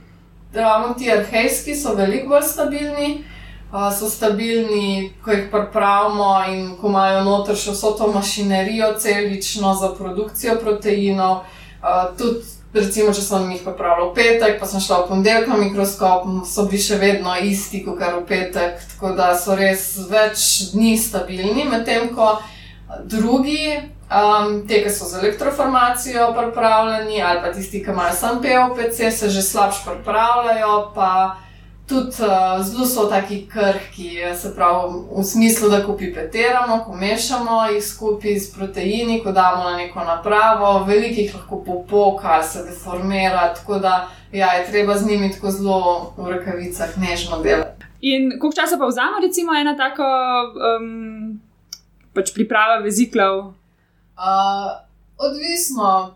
ravno 0.53 0.93
ti 0.93 1.11
arhejski 1.11 1.75
so 1.75 1.93
veliko 1.95 2.29
bolj 2.29 2.41
stabilni 2.41 3.23
so 3.71 4.09
stabilni, 4.09 5.13
ko 5.23 5.31
jih 5.31 5.47
pripravimo 5.51 6.43
in 6.51 6.77
ko 6.77 6.89
imajo 6.89 7.23
noter 7.23 7.55
še 7.55 7.71
vso 7.71 7.93
to 7.97 8.07
mašinerijo, 8.11 8.93
celično 8.99 9.73
za 9.79 9.93
produkcijo 9.95 10.57
proteinov. 10.59 11.45
Uh, 11.81 12.11
tudi, 12.17 12.43
recimo, 12.73 13.13
če 13.15 13.23
sem 13.23 13.47
jih 13.51 13.63
pripravila 13.63 14.09
v 14.09 14.15
petek, 14.15 14.59
pa 14.59 14.67
sem 14.67 14.83
šla 14.83 15.01
v 15.03 15.07
ponedeljek 15.13 15.47
na 15.47 15.59
mikroskop, 15.61 16.27
so 16.47 16.67
bili 16.67 16.83
še 16.83 16.99
vedno 16.99 17.35
isti, 17.39 17.83
kot 17.85 17.99
kar 17.99 18.19
v 18.19 18.25
petek, 18.27 18.83
tako 18.93 19.15
da 19.15 19.31
so 19.39 19.55
res 19.55 19.95
več 20.11 20.73
dni 20.75 20.97
stabilni, 20.99 21.65
medtem 21.71 22.11
ko 22.15 22.35
drugi. 23.07 23.79
Um, 24.11 24.65
te, 24.67 24.81
ki 24.83 24.89
so 24.91 25.05
z 25.07 25.21
elektroformacijo 25.21 26.33
pripravljeni, 26.35 27.21
ali 27.23 27.39
pa 27.39 27.53
tisti, 27.55 27.79
ki 27.79 27.93
imajo 27.93 28.11
samo 28.19 28.41
POPC, 28.43 28.97
se 29.15 29.29
že 29.31 29.39
slabše 29.41 29.85
pripravljajo, 29.85 30.91
pa 30.91 31.37
tudi 31.91 32.23
uh, 32.23 32.63
zelo 32.63 32.85
so 32.87 33.05
taki 33.09 33.41
krhki, 33.51 34.09
se 34.35 34.53
pravi, 34.55 35.01
v 35.11 35.23
smislu, 35.23 35.69
da 35.69 35.81
ko 35.83 35.97
pipetiramo, 35.97 36.77
ko 36.85 36.95
mešamo 36.95 37.65
jih 37.73 37.83
skupaj 37.83 38.39
s 38.39 38.53
proteini, 38.55 39.19
ko 39.23 39.31
damo 39.35 39.63
na 39.63 39.77
neko 39.77 40.03
napravo, 40.07 40.85
velikih 40.87 41.35
lahko 41.35 41.59
popoka, 41.65 42.39
se 42.43 42.63
deformira. 42.63 43.51
Tako 43.53 43.79
da 43.79 44.07
ja, 44.31 44.53
je 44.53 44.71
treba 44.71 44.97
z 44.97 45.07
njimi 45.07 45.31
tako 45.31 45.51
zelo 45.51 46.13
v 46.17 46.31
rokavicah 46.31 46.97
nežno 46.97 47.41
delati. 47.43 47.85
In 48.01 48.39
koliko 48.39 48.55
časa 48.61 48.77
pa 48.77 48.87
vzame, 48.87 49.21
recimo, 49.21 49.53
ena 49.53 49.75
taka 49.77 50.07
um, 50.57 51.41
pač 52.15 52.31
priprava 52.33 52.79
veziklov? 52.81 53.53
Uh, 54.17 54.71
odvisno, 55.19 56.15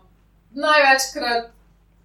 največkrat 0.56 1.52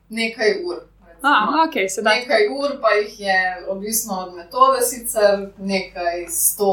nekaj 0.10 0.60
ur. 0.68 0.91
Ah, 1.22 1.66
okay, 1.68 1.86
nekaj 2.02 2.48
ur, 2.50 2.78
pa 2.82 2.96
jih 2.98 3.20
je 3.20 3.66
odvisno 3.70 4.20
od 4.26 4.36
metode, 4.36 4.82
sicer 4.82 5.50
nekaj 5.58 6.26
100, 6.30 6.70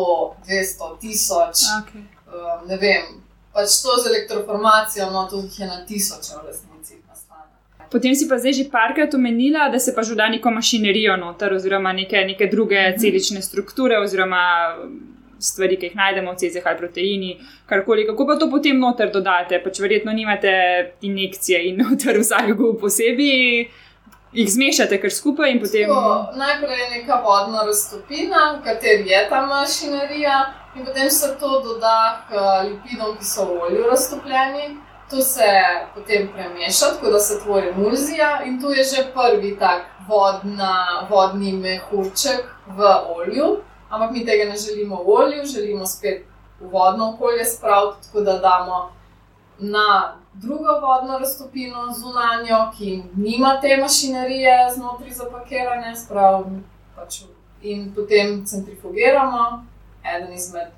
200, 0.46 0.92
1000. 1.02 1.66
Okay. 1.82 2.04
Um, 2.28 2.68
ne 2.68 2.76
vem, 2.76 3.20
pač 3.52 3.82
to 3.82 3.98
z 4.02 4.08
elektroformacijo, 4.08 5.10
no 5.10 5.26
to 5.30 5.42
jih 5.44 5.60
je 5.60 5.66
na 5.66 5.84
tisoče 5.84 6.40
v 6.40 6.46
resnici. 6.46 6.68
Potem 7.88 8.12
si 8.14 8.28
pa 8.28 8.36
zdaj 8.36 8.52
že 8.52 8.64
parkrat 8.68 9.14
omenila, 9.16 9.68
da 9.72 9.78
se 9.80 9.94
pa 9.96 10.02
že 10.04 10.14
da 10.14 10.28
neko 10.28 10.50
mašinerijo 10.50 11.16
noter, 11.16 11.52
oziroma 11.56 11.92
neke, 11.92 12.24
neke 12.24 12.46
druge 12.46 12.76
mhm. 12.90 12.98
celične 13.00 13.42
strukture, 13.42 13.98
oziroma 13.98 14.76
stvari, 15.38 15.76
ki 15.78 15.86
jih 15.86 15.96
najdemo 15.96 16.32
v 16.34 16.36
cezih 16.36 16.66
ali 16.66 16.76
proteini, 16.76 17.36
karkoli. 17.66 18.06
Kako 18.06 18.26
pa 18.26 18.36
to 18.36 18.50
potem 18.50 18.78
noter 18.78 19.12
dodate? 19.12 19.60
Pač 19.64 19.80
verjetno 19.80 20.12
nimate 20.12 20.52
injekcije 21.00 21.62
in 21.68 21.78
noter 21.84 22.18
vsakega 22.20 22.72
posebej 22.80 23.68
jih 24.32 24.50
zmešate 24.52 25.00
kar 25.00 25.10
skupaj 25.10 25.50
in 25.52 25.60
potem. 25.60 25.88
Tako, 25.88 26.36
najprej 26.36 26.80
je 26.80 26.90
neka 26.90 27.20
vodna 27.24 27.62
raztopina, 27.66 28.58
v 28.58 28.64
kateri 28.64 29.08
je 29.08 29.28
ta 29.28 29.46
mašinerija, 29.46 30.52
in 30.76 30.84
potem 30.84 31.10
se 31.10 31.36
to 31.40 31.60
doda 31.60 32.26
k 32.28 32.34
lipidom, 32.68 33.16
ki 33.18 33.24
so 33.24 33.44
v 33.44 33.60
olju 33.62 33.86
raztopljeni. 33.90 34.76
To 35.10 35.22
se 35.24 35.48
potem 35.94 36.28
premeša, 36.32 36.86
tako 36.94 37.10
da 37.10 37.18
se 37.18 37.40
tvori 37.40 37.68
emulzija, 37.68 38.42
in 38.44 38.60
tu 38.60 38.70
je 38.70 38.84
že 38.84 39.06
prvi 39.14 39.56
tak 39.58 39.86
vodna, 40.08 41.06
vodni 41.10 41.52
mehurček 41.52 42.44
v 42.66 42.84
olju. 43.16 43.56
Ampak 43.88 44.10
mi 44.10 44.26
tega 44.26 44.50
ne 44.50 44.56
želimo 44.56 45.02
v 45.02 45.08
olju, 45.08 45.44
želimo 45.44 45.86
spet 45.86 46.26
v 46.60 46.68
vodno 46.68 47.14
okolje 47.14 47.44
spraviti, 47.44 48.06
tako 48.06 48.20
da 48.20 48.38
damo 48.38 48.97
na 49.58 50.16
drugo 50.34 50.80
vodno 50.80 51.18
raztopino 51.18 51.94
zunanjo, 51.98 52.70
ki 52.78 53.02
nima 53.16 53.60
te 53.60 53.76
mašinerije 53.76 54.70
znotraj 54.74 55.10
zapakiranja, 55.10 55.96
sprav, 55.96 56.44
pač, 56.96 57.22
in 57.62 57.94
potem 57.94 58.46
centrifugiramo, 58.46 59.64
eden 60.04 60.32
izmed 60.32 60.68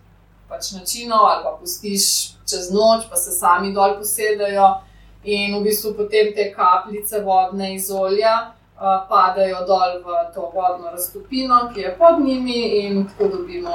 pač 0.49 0.73
načinov, 0.73 1.27
ali 1.27 1.45
pa 1.45 1.57
pustiš 1.61 2.07
čez 2.51 2.71
noč, 2.73 3.05
pa 3.11 3.17
se 3.17 3.31
sami 3.31 3.73
dol 3.73 3.99
posedajo, 3.99 4.81
in 5.25 5.59
v 5.59 5.65
bistvu 5.65 5.95
potem 5.95 6.33
te 6.35 6.49
kapljice 6.55 7.21
vodne 7.21 7.75
iz 7.75 7.91
olja. 7.91 8.53
Uh, 8.81 9.05
padajo 9.09 9.59
dol 9.69 9.99
v 10.01 10.15
to 10.33 10.47
vodno 10.55 10.89
raztopino, 10.91 11.69
ki 11.75 11.81
je 11.81 11.91
pod 11.99 12.21
njimi, 12.25 12.61
in 12.81 13.03
tako 13.09 13.29
dobimo 13.37 13.75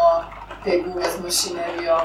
te 0.64 0.82
gume 0.82 1.04
z 1.06 1.22
mašinerijo. 1.24 1.98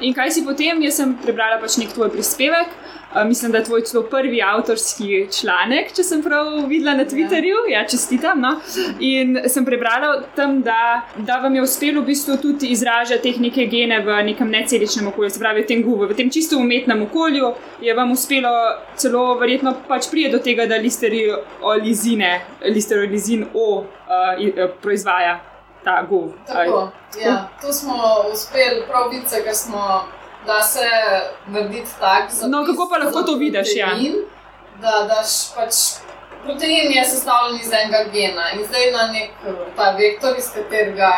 In 0.00 0.14
kaj 0.14 0.30
si 0.34 0.42
potem, 0.44 0.82
jaz 0.82 0.98
sem 0.98 1.14
prebrala 1.22 1.60
pač 1.62 1.78
nek 1.78 1.94
tvoj 1.94 2.10
prispevek, 2.10 2.74
mislim, 3.24 3.52
da 3.52 3.58
je 3.58 3.64
tvoj 3.64 3.82
celo 3.84 4.02
prvi 4.02 4.42
avtorski 4.42 5.26
članek, 5.40 5.92
če 5.96 6.02
sem 6.02 6.22
prav 6.22 6.66
videla 6.68 6.94
na 6.94 7.04
Twitterju, 7.04 7.64
ja, 7.70 7.80
ja 7.80 7.86
čestitam. 7.88 8.40
No? 8.40 8.56
In 9.00 9.38
sem 9.48 9.64
prebrala 9.64 10.22
tam, 10.36 10.60
da, 10.62 11.02
da 11.16 11.38
vam 11.42 11.54
je 11.54 11.62
uspelo 11.62 12.02
v 12.02 12.10
bistvu 12.12 12.36
tudi 12.42 12.66
izražati 12.74 13.32
te 13.32 13.40
neke 13.40 13.66
gene 13.66 14.00
v 14.04 14.22
nekem 14.30 14.50
neceličnem 14.50 15.08
okolju, 15.08 15.30
se 15.30 15.40
pravi 15.40 15.62
v 15.62 15.66
tem 15.66 15.82
guvu, 15.82 16.06
v 16.06 16.16
tem 16.16 16.30
čisto 16.30 16.58
umetnem 16.58 17.02
okolju, 17.02 17.52
je 17.80 17.94
vam 17.94 18.12
uspelo 18.12 18.52
celo 18.96 19.34
verjetno 19.40 19.74
pač 19.88 20.10
prije 20.10 20.30
do 20.30 20.38
tega, 20.38 20.66
da 20.66 20.76
listeriolizine, 20.76 22.40
listeriolizin 22.64 23.46
O 23.54 23.66
uh, 23.80 24.70
proizvaja 24.82 25.40
ta 25.84 26.02
gov. 26.02 26.32
Tako, 26.46 26.90
ja, 27.22 27.48
to 27.62 27.72
smo 27.72 27.94
uspeli 28.32 28.82
prav 28.88 29.10
videti, 29.10 29.42
ker 29.44 29.54
smo 29.54 30.02
da 30.46 30.62
se 30.62 30.88
naredi 31.46 31.84
tako. 32.00 32.48
No, 32.48 32.64
kako 32.66 32.88
pa 32.90 33.04
lahko 33.04 33.22
to 33.22 33.34
vidiš? 33.34 33.76
Ja. 33.76 33.88
Da 34.80 35.06
daš 35.08 35.54
pač 35.56 35.74
protein 36.44 36.92
je 36.92 37.04
sestavljen 37.04 37.60
iz 37.60 37.72
enega 37.72 38.04
gena 38.12 38.50
in 38.54 38.64
zdaj 38.66 38.92
na 38.92 39.06
nek 39.12 39.30
ta 39.76 39.90
vektor, 39.90 40.38
iz 40.38 40.50
katerega 40.54 41.12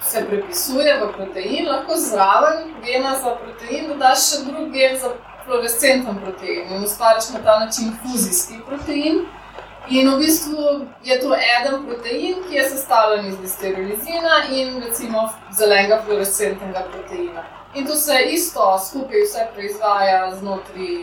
se 0.00 0.26
prepisuje 0.26 0.94
v 1.00 1.12
protein, 1.12 1.68
lahko 1.68 1.96
zraven 1.96 2.74
gena 2.84 3.16
za 3.22 3.34
protein 3.42 3.88
dodaš 3.88 4.28
še 4.30 4.44
drug 4.46 4.72
gen 4.72 4.96
za 4.98 5.12
fluorescenten 5.46 6.22
protein 6.24 6.72
in 6.74 6.84
ustvariš 6.84 7.30
na 7.34 7.42
ta 7.44 7.58
način 7.64 7.92
fuzijski 8.02 8.62
protein. 8.66 9.26
In 9.90 10.10
v 10.10 10.18
bistvu 10.20 10.64
je 11.04 11.20
to 11.20 11.34
eden 11.34 11.86
protein, 11.86 12.42
ki 12.48 12.56
je 12.56 12.64
sestavljen 12.68 13.26
iz 13.26 13.38
listerolizina 13.40 14.42
in 14.50 14.82
recimo 14.84 15.28
zelenega 15.58 16.02
fluorescentnega 16.04 16.82
proteina. 16.92 17.57
In 17.78 17.86
to 17.86 17.94
se 17.94 18.16
isto 18.30 18.78
skupaj 18.86 19.22
vse 19.22 19.44
proizvaja 19.54 20.22
znotraj 20.34 20.96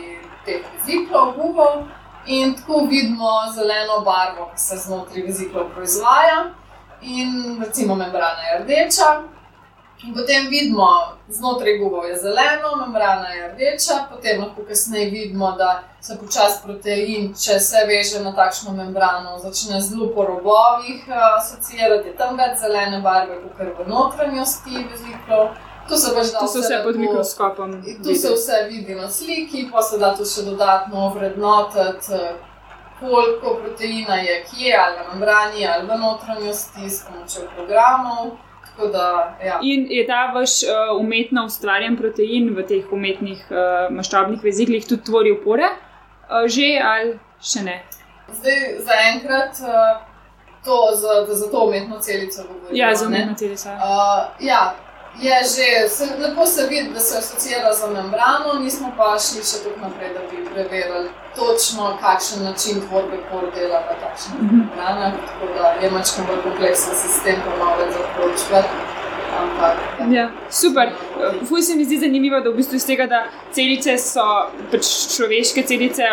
teh 0.44 0.66
veziklov, 0.74 1.32
gubov, 1.36 1.86
in 2.26 2.54
tako 2.56 2.84
vidimo 2.90 3.30
zeleno 3.54 4.00
barvo, 4.04 4.50
ki 4.54 4.60
se 4.60 4.76
znotraj 4.84 5.22
veziklov 5.22 5.70
proizvaja. 5.74 6.44
In 7.02 7.62
recimo 7.64 7.94
membrana 7.94 8.42
je 8.50 8.58
rdeča, 8.58 9.08
In 10.04 10.14
potem 10.14 10.48
vidimo, 10.48 11.16
znotraj 11.28 11.78
gubov 11.78 12.04
je 12.04 12.16
zeleno, 12.16 12.76
membrana 12.76 13.28
je 13.28 13.48
rdeča, 13.48 13.94
potem 14.10 14.40
lahko 14.40 14.64
kasneje 14.68 15.10
vidimo, 15.10 15.52
da 15.56 15.82
se 16.00 16.18
počasi 16.20 16.60
protein, 16.64 17.32
če 17.34 17.56
se 17.60 17.84
veže 17.88 18.20
na 18.20 18.34
takšno 18.36 18.74
membrano, 18.76 19.38
začne 19.40 19.80
zelo 19.80 20.10
po 20.14 20.26
robovih 20.28 21.08
eh, 21.08 21.22
asociirati 21.38 22.12
tam 22.18 22.36
več 22.36 22.60
zelene 22.60 23.00
barve, 23.00 23.40
kot 23.40 23.72
v 23.78 23.88
notranjosti 23.88 24.84
veziklov. 24.84 25.56
To 25.88 25.96
se 25.96 26.14
pač 26.14 26.32
da 26.32 26.42
vse, 26.42 26.60
vse 26.60 26.80
pod 26.84 26.96
mikroskopom. 26.96 27.76
Tu 28.04 28.14
se 28.14 28.32
vse 28.34 28.62
vidi 28.68 28.94
na 28.94 29.10
sliki, 29.10 29.68
pa 29.72 29.82
se 29.82 29.98
da 29.98 30.14
tu 30.16 30.24
še 30.26 30.42
dodatno 30.46 31.08
vrednotiti, 31.14 32.20
koliko 33.00 33.54
proteina 33.62 34.16
je 34.16 34.40
kje, 34.50 34.72
ali 34.80 34.96
na 34.96 35.04
membrani, 35.12 35.66
ali 35.68 35.86
v 35.86 36.00
notranjosti, 36.00 36.90
s 36.90 37.04
pomočjo 37.06 37.46
programov. 37.56 38.34
Da, 38.92 39.36
ja. 39.44 39.58
In 39.62 39.86
je 39.90 40.02
ta 40.06 40.26
vaš 40.34 40.62
uh, 40.62 41.00
umetno 41.00 41.46
ustvarjen 41.48 41.96
protein 41.96 42.50
v 42.52 42.64
teh 42.68 42.90
umetnih 42.92 43.46
uh, 43.48 43.86
maščobnih 43.88 44.42
veziklih 44.44 44.84
tudi 44.84 45.06
tvoril 45.06 45.38
pore, 45.44 45.70
uh, 46.28 46.44
že 46.44 46.74
ali 46.84 47.14
še 47.40 47.62
ne? 47.64 47.78
Zdaj, 48.28 48.60
zaenkrat 48.84 49.62
uh, 49.64 50.02
to 50.66 50.76
za, 50.92 51.22
za 51.30 51.48
to 51.50 51.64
umetno 51.70 52.02
celico 52.04 52.42
govorimo. 52.42 52.76
Ja, 52.76 52.92
za 52.94 53.06
umetno 53.06 53.34
celico. 53.38 53.72
Uh, 53.80 54.44
ja, 54.44 54.74
je 55.20 55.36
že, 55.44 55.88
se, 55.88 56.04
lepo 56.18 56.46
se 56.46 56.66
vidi, 56.66 56.90
da 56.90 57.00
se 57.00 57.18
asociira 57.18 57.72
z 57.72 57.92
membrano, 57.92 58.60
nismo 58.60 58.92
pa 58.96 59.16
šli 59.18 59.44
še 59.44 59.62
tako 59.64 59.80
naprej, 59.80 60.10
da 60.14 60.20
bi 60.30 60.44
preverili 60.44 61.08
točno, 61.36 61.96
kakšen 62.00 62.44
način 62.44 62.80
tvorbe 62.88 63.18
por 63.30 63.48
dela 63.54 63.80
v 63.88 63.96
takšnih 64.02 64.42
mhm. 64.42 64.56
membranah. 64.56 65.12
Tako 65.28 65.46
da 65.56 65.64
je 65.80 65.90
mačkam 65.90 66.26
bolj 66.28 66.42
kompleksen 66.42 66.94
sistem, 66.94 67.42
pa 67.44 67.64
malo 67.64 67.76
več 67.80 67.92
zapročiti. 67.96 68.95
Ampak, 69.36 69.76
ja. 70.00 70.06
Ja, 70.12 70.30
super. 70.50 70.90
Fuj 71.48 71.62
se 71.62 71.76
mi 71.76 71.84
zdi 71.84 71.98
zanimivo, 71.98 72.40
da 72.40 72.50
v 72.50 72.56
bistvu 72.56 72.76
iz 72.76 72.86
tega, 72.86 73.06
da 73.10 73.22
celice 73.54 73.96
so 74.00 74.24
pač 74.72 74.88
človeške 75.16 75.64
celice, 75.68 76.06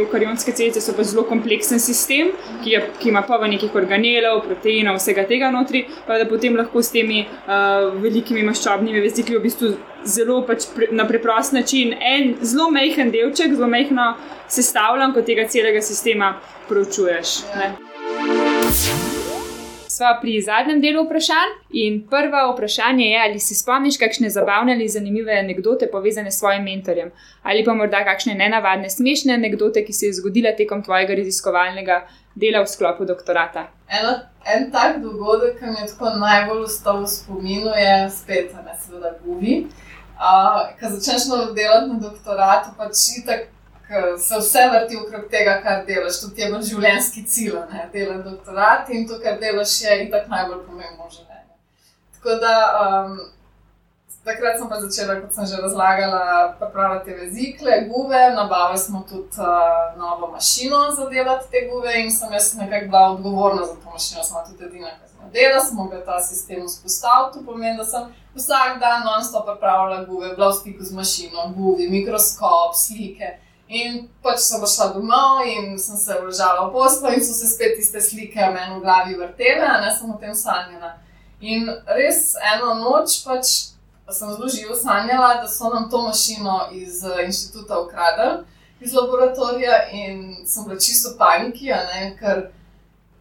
eukarionske 0.00 0.54
celice 0.56 0.82
so 0.84 0.94
pa 0.96 1.04
zelo 1.04 1.24
kompleksen 1.28 1.80
sistem, 1.82 2.32
ki, 2.62 2.74
je, 2.74 2.82
ki 3.00 3.10
ima 3.12 3.22
pa 3.26 3.40
v 3.42 3.50
nekih 3.54 3.74
organelov, 3.76 4.44
proteinov, 4.46 5.00
vsega 5.00 5.26
tega 5.28 5.50
notri, 5.54 5.84
pa 6.06 6.18
da 6.20 6.28
potem 6.30 6.56
lahko 6.56 6.82
s 6.84 6.94
temi 6.94 7.24
uh, 7.26 7.90
velikimi 8.00 8.44
maščobnimi 8.46 9.04
vezikli 9.04 9.38
v 9.38 9.44
bistvu 9.48 9.74
zelo 10.08 10.40
pač 10.48 10.70
pre, 10.74 10.88
na 10.96 11.04
preprost 11.08 11.56
način 11.56 11.94
en 11.94 12.34
zelo 12.40 12.70
majhen 12.72 13.12
delček, 13.12 13.54
zelo 13.56 13.68
majhno 13.68 14.14
sestavljanko 14.48 15.26
tega 15.26 15.48
celega 15.50 15.84
sistema 15.84 16.34
proučuješ. 16.68 17.40
Ja 17.54 19.09
sva 20.00 20.14
pri 20.20 20.40
zadnjem 20.40 20.80
delu 20.80 21.04
vprašanj. 21.04 21.50
In 21.82 22.00
prvo 22.08 22.40
vprašanje 22.52 23.06
je, 23.10 23.18
ali 23.24 23.40
si 23.40 23.54
spomniš 23.54 23.98
kakšne 24.00 24.30
zabavne 24.30 24.72
ali 24.72 24.88
zanimive 24.88 25.36
anekdote 25.38 25.90
povezane 25.92 26.30
s 26.30 26.38
svojim 26.38 26.64
mentorjem, 26.64 27.10
ali 27.42 27.64
pa 27.64 27.74
morda 27.74 28.00
kakšne 28.04 28.34
nenavadne, 28.34 28.90
smešne 28.90 29.34
anekdote, 29.34 29.84
ki 29.84 29.92
se 29.92 30.06
je 30.06 30.16
zgodila 30.20 30.54
tekom 30.56 30.82
tvojega 30.82 31.18
raziskovalnega 31.20 32.00
dela 32.34 32.64
v 32.64 32.72
sklopu 32.72 33.04
doktorata. 33.04 33.68
Eno, 34.00 34.16
en 34.54 34.70
tak 34.72 34.98
dogodek, 35.04 35.58
ki 35.58 35.74
mi 35.74 35.84
je 35.84 35.92
tako 35.92 36.16
najbolj 36.24 36.64
ostal 36.64 37.04
v 37.04 37.12
spominu, 37.12 37.76
je 37.76 37.94
spet, 38.16 38.56
ne 38.64 38.76
seveda, 38.80 39.14
gubi. 39.24 39.64
Uh, 40.20 40.68
Ko 40.80 40.88
začneš 40.96 41.28
delati 41.56 41.92
na 41.92 42.00
doktoratu, 42.00 42.72
pač 42.76 43.06
itak 43.20 43.48
se 44.18 44.38
vse 44.38 44.68
vrti 44.72 44.96
okrog 44.96 45.26
tega, 45.30 45.60
kar 45.62 45.84
delaš. 45.86 46.20
To 46.22 46.30
je 46.36 46.52
pač 46.52 46.70
življenjski 46.70 47.26
cilj, 47.26 47.58
da 47.72 47.88
delaš 47.92 48.22
doktorat 48.28 48.94
in 48.94 49.08
to, 49.08 49.18
kar 49.22 49.40
delaš, 49.42 49.80
je 49.82 49.98
itak 50.06 50.30
najbolj 50.30 50.64
pomembno 50.66 51.08
v 51.08 51.14
življenju. 51.16 51.54
Tako 52.16 52.36
da, 52.44 52.54
um, 52.84 53.18
takrat 54.24 54.60
sem 54.60 54.68
pa 54.68 54.78
začela, 54.84 55.18
kot 55.22 55.34
sem 55.34 55.48
že 55.50 55.60
razlagala, 55.64 56.22
pripravljati 56.60 57.18
vezikle, 57.22 57.80
guve. 57.90 58.22
Nabavili 58.36 58.78
smo 58.78 59.02
tudi 59.08 59.42
uh, 59.42 59.98
novo 59.98 60.30
mašino 60.36 60.84
za 60.96 61.08
delati 61.10 61.50
te 61.50 61.66
guve 61.72 61.98
in 62.04 62.10
sem 62.14 62.32
jaz 62.32 62.54
nekako 62.60 62.90
bila 62.94 63.04
odgovorna 63.10 63.64
za 63.64 63.74
to 63.74 63.90
mašino. 63.90 64.24
Smo 64.24 64.46
tudi 64.46 64.64
edina, 64.70 64.94
smo 65.10 65.30
delali, 65.32 65.66
smo 65.66 65.90
ga 65.90 66.04
ta 66.04 66.22
sistem 66.22 66.66
vzpostavili. 66.66 67.32
To 67.34 67.46
pomeni, 67.52 67.76
da 67.76 67.84
sem 67.84 68.10
vsak 68.38 68.78
dan 68.80 69.02
non-stop 69.04 69.50
pripravljala 69.50 70.04
guve, 70.04 70.34
bila 70.34 70.54
v 70.54 70.58
stiku 70.62 70.84
z 70.84 70.94
mašino, 70.94 71.52
guvi, 71.56 71.90
mikroskop, 71.90 72.76
slike. 72.86 73.49
In 73.70 74.08
pač 74.18 74.40
sem 74.42 74.62
šla 74.66 74.88
domov 74.96 75.44
in 75.46 75.76
sem 75.78 75.94
se 75.96 76.14
vložila 76.18 76.66
v 76.66 76.72
poslo, 76.74 77.12
in 77.14 77.22
so 77.22 77.30
se 77.30 77.46
spet 77.46 77.76
tiste 77.78 78.02
slike 78.02 78.48
meni 78.50 78.74
v 78.74 78.82
glavi 78.82 79.14
vrtele, 79.14 79.68
ne 79.84 79.92
sem 79.94 80.10
o 80.10 80.16
tem 80.18 80.34
sanjala. 80.34 80.96
In 81.40 81.70
res 81.86 82.34
eno 82.54 82.74
noč 82.80 83.20
pač 83.22 83.70
sem 84.10 84.32
zelo 84.34 84.50
živo 84.50 84.74
sanjala, 84.74 85.36
da 85.38 85.46
so 85.46 85.70
nam 85.70 85.86
to 85.90 86.02
mašino 86.02 86.66
iz 86.74 87.04
uh, 87.06 87.22
inštituta 87.22 87.78
ukradli, 87.78 88.42
iz 88.82 88.94
laboratorija, 88.96 89.84
in 89.94 90.40
sem 90.50 90.66
bila 90.66 90.80
čisto 90.80 91.14
paniki, 91.18 91.70
ne, 91.70 92.16
ker 92.18 92.48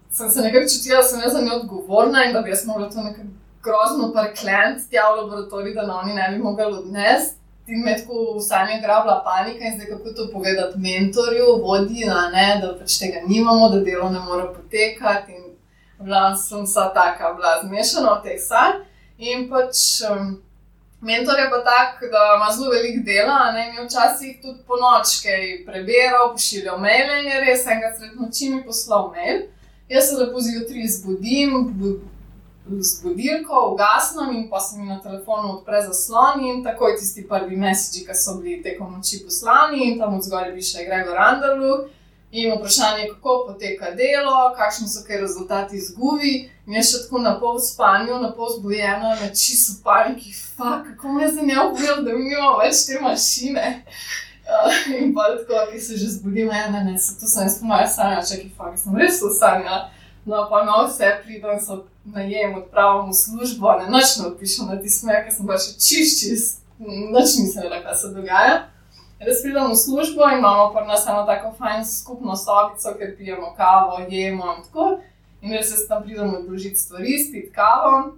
sem 0.10 0.32
se 0.34 0.42
nekako 0.42 0.66
čutila, 0.66 1.04
da 1.04 1.08
sem 1.12 1.22
jaz 1.22 1.38
za 1.38 1.46
njo 1.46 1.60
odgovorna 1.62 2.26
in 2.26 2.34
da 2.34 2.42
bi 2.42 2.50
jaz 2.50 2.66
mogla 2.66 2.90
to 2.90 3.06
nekako 3.06 3.38
grozno 3.62 4.10
parklent 4.14 4.90
tja 4.90 5.12
v 5.14 5.22
laboratorij, 5.22 5.78
da 5.78 5.86
na 5.86 6.00
oni 6.00 6.18
ne 6.18 6.32
bi 6.34 6.42
mogli 6.42 6.66
odnesti 6.66 7.39
in 7.70 7.84
me 7.86 7.96
tako 7.98 8.38
v 8.38 8.42
sanjah 8.42 8.82
grabila 8.82 9.22
panika 9.26 9.66
in 9.66 9.78
zdaj 9.78 9.88
kako 9.90 10.14
to 10.18 10.28
povedati 10.34 10.78
mentorju, 10.78 11.46
vodi, 11.64 12.06
ne, 12.34 12.48
da 12.62 12.74
pač 12.80 13.00
tega 13.00 13.22
nimamo, 13.28 13.70
da 13.70 13.80
delo 13.80 14.10
ne 14.10 14.20
more 14.20 14.54
potekati. 14.54 15.34
Bila 16.00 16.36
sem 16.36 16.64
vsa 16.64 16.90
taka, 16.94 17.34
bila 17.34 17.60
zmešana 17.64 18.20
v 18.20 18.24
teh 18.24 18.40
sanj. 18.40 18.86
In 19.20 19.50
pač 19.50 20.02
um, 20.08 20.38
mentor 21.02 21.40
je 21.40 21.50
pa 21.52 21.60
tak, 21.64 22.04
da 22.12 22.36
ima 22.38 22.52
zelo 22.56 22.72
veliko 22.72 23.04
dela, 23.06 23.52
ne, 23.52 23.66
in 23.70 23.88
včasih 23.88 24.40
tudi 24.42 24.64
po 24.68 24.80
noč 24.80 25.20
kaj 25.24 25.66
prebiral, 25.66 26.32
pošiljal 26.36 26.80
maile 26.80 27.20
in 27.20 27.28
je 27.32 27.42
res 27.44 27.68
enkrat 27.68 27.98
sred 27.98 28.16
noči 28.16 28.50
mi 28.54 28.64
poslal 28.64 29.12
mail. 29.16 29.44
Jaz 29.90 30.10
se 30.10 30.16
lepo 30.22 30.40
zjutraj 30.42 30.88
zbudim, 30.96 31.56
z 32.80 33.04
budilko, 33.04 33.70
ugasnem 33.74 34.36
in 34.36 34.50
pa 34.50 34.60
se 34.60 34.78
mi 34.78 34.88
na 34.88 35.00
telefonu 35.02 35.54
odpre 35.54 35.82
zaslon 35.82 36.46
in 36.46 36.64
takoj 36.64 36.98
tisti 37.00 37.28
prvi 37.28 37.56
mesiči, 37.58 38.06
ki 38.06 38.16
so 38.16 38.38
bili 38.38 38.64
tekom 38.64 38.94
noči 38.94 39.24
poslani 39.26 39.92
in 39.92 40.00
tam 40.00 40.16
od 40.18 40.24
zgoraj 40.24 40.54
piše 40.56 40.86
Gregor 40.86 41.18
Andaluk. 41.18 41.90
In 42.32 42.54
vprašanje, 42.54 43.08
kako 43.10 43.46
poteka 43.48 43.90
delo, 43.98 44.54
kakšni 44.58 44.88
so 44.88 45.02
kaj 45.08 45.18
rezultati 45.18 45.78
izgubi. 45.78 46.50
Mi 46.66 46.78
je 46.78 46.84
še 46.84 47.00
tako 47.04 47.24
na 47.24 47.32
pol 47.40 47.58
spanju, 47.58 48.20
na 48.22 48.30
pol 48.38 48.52
zbujeno, 48.54 49.16
na 49.18 49.30
čisto 49.34 49.80
paniki, 49.84 50.30
fuk, 50.34 50.86
kako 50.92 51.14
me 51.14 51.24
je 51.24 51.32
za 51.32 51.42
njo 51.42 51.64
ubil, 51.72 52.04
da 52.06 52.14
mi 52.14 52.30
imamo 52.30 52.60
več 52.62 52.84
te 52.86 53.00
mašine. 53.02 53.72
Uh, 54.46 54.78
in 55.00 55.16
pa 55.16 55.26
tako, 55.40 55.72
ki 55.72 55.82
se 55.82 55.98
že 55.98 56.12
zbudim, 56.20 56.54
ne, 56.54 56.68
ne, 56.70 56.84
ne, 56.92 57.00
se 57.00 57.18
to 57.18 57.26
sem 57.26 57.50
jaz 57.50 57.58
pomaj 57.62 57.88
sanja, 57.96 58.22
čakaj, 58.22 58.54
fuk, 58.58 58.78
sem 58.78 59.02
res 59.02 59.18
to 59.24 59.34
sanja. 59.34 59.88
No, 60.30 60.46
pa 60.52 60.62
no, 60.70 60.84
vse 60.86 61.10
pridem, 61.24 61.58
so 61.58 61.82
najem, 62.14 62.56
odpravim 62.58 63.12
v 63.12 63.16
službo, 63.16 63.72
ne 63.80 63.90
nočno 63.90 64.28
odpišem 64.32 64.68
na 64.68 64.80
ti 64.82 64.90
smer, 64.90 65.24
ker 65.26 65.34
sem 65.34 65.48
pa 65.48 65.58
še 65.58 65.76
čist, 65.78 66.24
čist, 66.24 66.62
noč 66.80 67.38
nisem 67.40 67.64
vedela, 67.64 67.82
kaj 67.84 67.98
se 68.02 68.12
dogaja. 68.16 68.56
Res 69.20 69.42
pridem 69.44 69.68
v 69.68 69.76
službo 69.76 70.24
in 70.32 70.40
imamo 70.40 70.70
pa 70.74 70.86
nas 70.88 71.04
eno 71.08 71.26
tako 71.28 71.52
fajn 71.58 71.84
skupno 71.86 72.36
sobico, 72.40 72.94
ker 73.00 73.18
pijemo 73.18 73.52
kavo, 73.58 74.00
jemo 74.08 74.54
in 74.56 74.64
tako. 74.64 74.88
In 75.42 75.56
res 75.56 75.74
se 75.74 75.88
tam 75.88 76.04
pridem 76.04 76.34
odložiti 76.36 76.80
stvari, 76.80 77.20
spiti 77.20 77.52
kavo. 77.52 78.16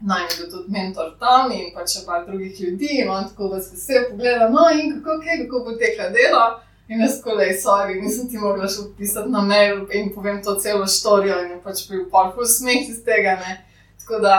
Naj 0.00 0.22
mi 0.24 0.44
je 0.44 0.50
tudi 0.50 0.72
mentor 0.72 1.12
tam 1.20 1.52
in 1.52 1.68
pa 1.74 1.84
še 1.84 2.06
par 2.06 2.24
drugih 2.24 2.60
ljudi, 2.60 2.88
in 3.02 3.10
on 3.12 3.28
tako 3.28 3.50
vas 3.52 3.68
vesel 3.72 4.08
pogleda, 4.08 4.48
no 4.48 4.70
in 4.72 4.94
kako, 4.94 5.18
okay, 5.18 5.42
kako 5.44 5.64
poteka 5.68 6.08
delo. 6.16 6.44
In 6.90 6.98
jaz, 6.98 7.20
ko 7.22 7.36
le, 7.38 7.46
sorry, 7.54 8.00
nisem 8.02 8.26
ti 8.26 8.38
mogla 8.42 8.66
še 8.66 8.80
odpisati 8.82 9.30
na 9.30 9.44
mail 9.46 9.84
in 9.94 10.08
povem 10.10 10.40
to 10.42 10.56
celo 10.58 10.88
štorijo 10.90 11.36
in 11.46 11.60
pač 11.62 11.84
bil 11.86 12.08
pol 12.10 12.32
smeh 12.42 12.88
iz 12.90 13.04
tega. 13.06 13.36
Ne? 13.38 13.60
Tako 14.02 14.18
da 14.24 14.36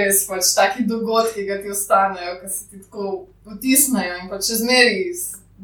res 0.00 0.24
pač 0.26 0.50
taki 0.56 0.82
dogodki, 0.90 1.46
ki 1.46 1.60
ti 1.62 1.70
ostanejo, 1.70 2.40
ki 2.40 2.50
se 2.50 2.66
ti 2.70 2.82
tako 2.82 3.12
vtisnejo 3.52 4.18
in 4.18 4.26
pač 4.32 4.50
čez 4.50 4.64
meri, 4.66 5.12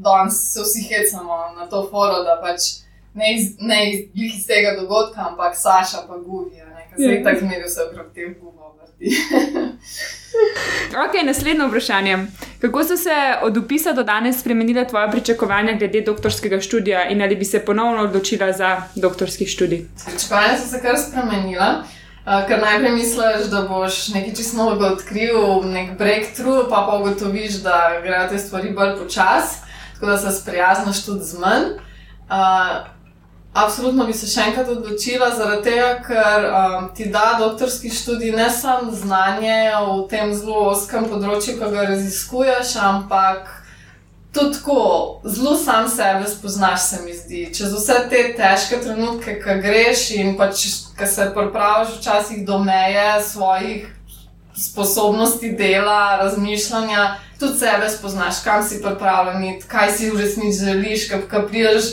danes 0.07 0.39
se 0.53 0.63
vsi 0.63 0.87
hecamo 0.93 1.41
na 1.57 1.67
to 1.67 1.83
foro, 1.91 2.23
da 2.23 2.39
pač 2.45 2.71
ne 3.19 3.35
iz, 3.35 3.57
ne 3.59 3.81
iz, 3.91 4.07
iz 4.15 4.47
tega 4.47 4.77
dogodka, 4.79 5.27
ampak 5.33 5.59
Saša 5.59 6.07
pa 6.07 6.23
Guvi, 6.23 6.63
ki 6.93 7.03
se 7.03 7.11
je 7.17 7.23
tako 7.25 7.47
zmeril 7.47 7.67
vse 7.67 7.89
okrog 7.89 8.15
teh 8.15 8.31
gumov. 8.39 8.72
ok, 11.05 11.27
naslednje 11.27 11.67
vprašanje. 11.67 12.19
Kako 12.61 12.85
so 12.85 12.97
se 12.97 13.11
od 13.43 13.57
upisa 13.57 13.93
do 13.93 14.03
danes 14.03 14.41
spremenila 14.41 14.85
tvoja 14.85 15.11
pričakovanja 15.11 15.73
glede 15.73 16.01
doktorskega 16.01 16.61
študija 16.61 17.09
in 17.09 17.23
ali 17.23 17.37
bi 17.37 17.45
se 17.45 17.65
ponovno 17.65 18.03
odločila 18.03 18.53
za 18.53 18.83
doktorski 18.95 19.47
študij? 19.47 19.87
Pričakovanja 20.07 20.59
so 20.59 20.69
se 20.69 20.83
kar 20.83 20.99
spremenila. 20.99 21.83
Uh, 22.27 22.49
ker 22.49 22.61
najprej 22.63 22.93
misliš, 22.93 23.49
da 23.51 23.63
boš 23.67 24.09
nekaj 24.09 24.35
čisto 24.35 24.57
novega 24.57 24.93
odkril, 24.93 25.63
nek 25.65 25.99
breakthrough, 25.99 26.69
pa 26.71 26.87
pa 26.87 26.99
ugotoviš, 26.99 27.57
da 27.65 28.01
grejo 28.03 28.29
te 28.29 28.39
stvari 28.39 28.71
bolj 28.71 28.93
počasi, 28.99 29.57
tako 29.95 30.07
da 30.07 30.19
se 30.19 30.41
sprijazniš 30.41 31.05
tudi 31.05 31.25
z 31.25 31.39
manj. 31.39 31.67
Uh, 32.31 32.87
Absolutno 33.53 34.07
bi 34.09 34.15
se 34.17 34.25
še 34.25 34.47
enkrat 34.49 34.69
odločila, 34.73 35.27
zaradi 35.37 35.67
tega, 35.67 35.89
ker 36.07 36.47
um, 36.49 36.87
ti 36.97 37.11
da 37.13 37.35
doktorski 37.37 37.91
študij 37.93 38.33
ne 38.33 38.47
samo 38.51 38.95
znanje 38.97 39.75
v 39.77 39.97
tem 40.09 40.31
zelo 40.33 40.71
oskem 40.71 41.05
področju, 41.05 41.59
ki 41.59 41.73
ga 41.75 41.83
raziskuješ, 41.91 42.71
ampak 42.81 43.51
tudi 44.33 44.57
tako 44.57 44.77
zelo 45.29 45.53
sam 45.61 45.85
sebe 45.93 46.31
spoznaš, 46.31 46.81
se 46.81 47.01
mi 47.05 47.13
zdi. 47.13 47.43
Čez 47.53 47.75
vse 47.77 47.97
te 48.09 48.23
težke 48.39 48.79
trenutke, 48.81 49.35
ki 49.43 49.57
greš 49.67 50.07
in 50.17 50.33
pač, 50.41 50.65
ki 50.97 51.09
se 51.09 51.27
pripraviš 51.35 51.99
včasih 51.99 52.47
do 52.49 52.57
meje 52.65 53.21
svojih 53.27 53.85
sposobnosti 54.57 55.51
dela, 55.59 56.17
razmišljanja, 56.23 57.05
tudi 57.37 57.61
sebe 57.61 57.93
spoznaš, 57.93 58.41
kam 58.49 58.65
si 58.65 58.81
pripravljen, 58.81 59.61
kaj 59.69 59.93
si 59.93 60.09
v 60.09 60.25
resnici 60.25 60.65
želiš, 60.65 61.07
kaj 61.29 61.47
priješ 61.53 61.93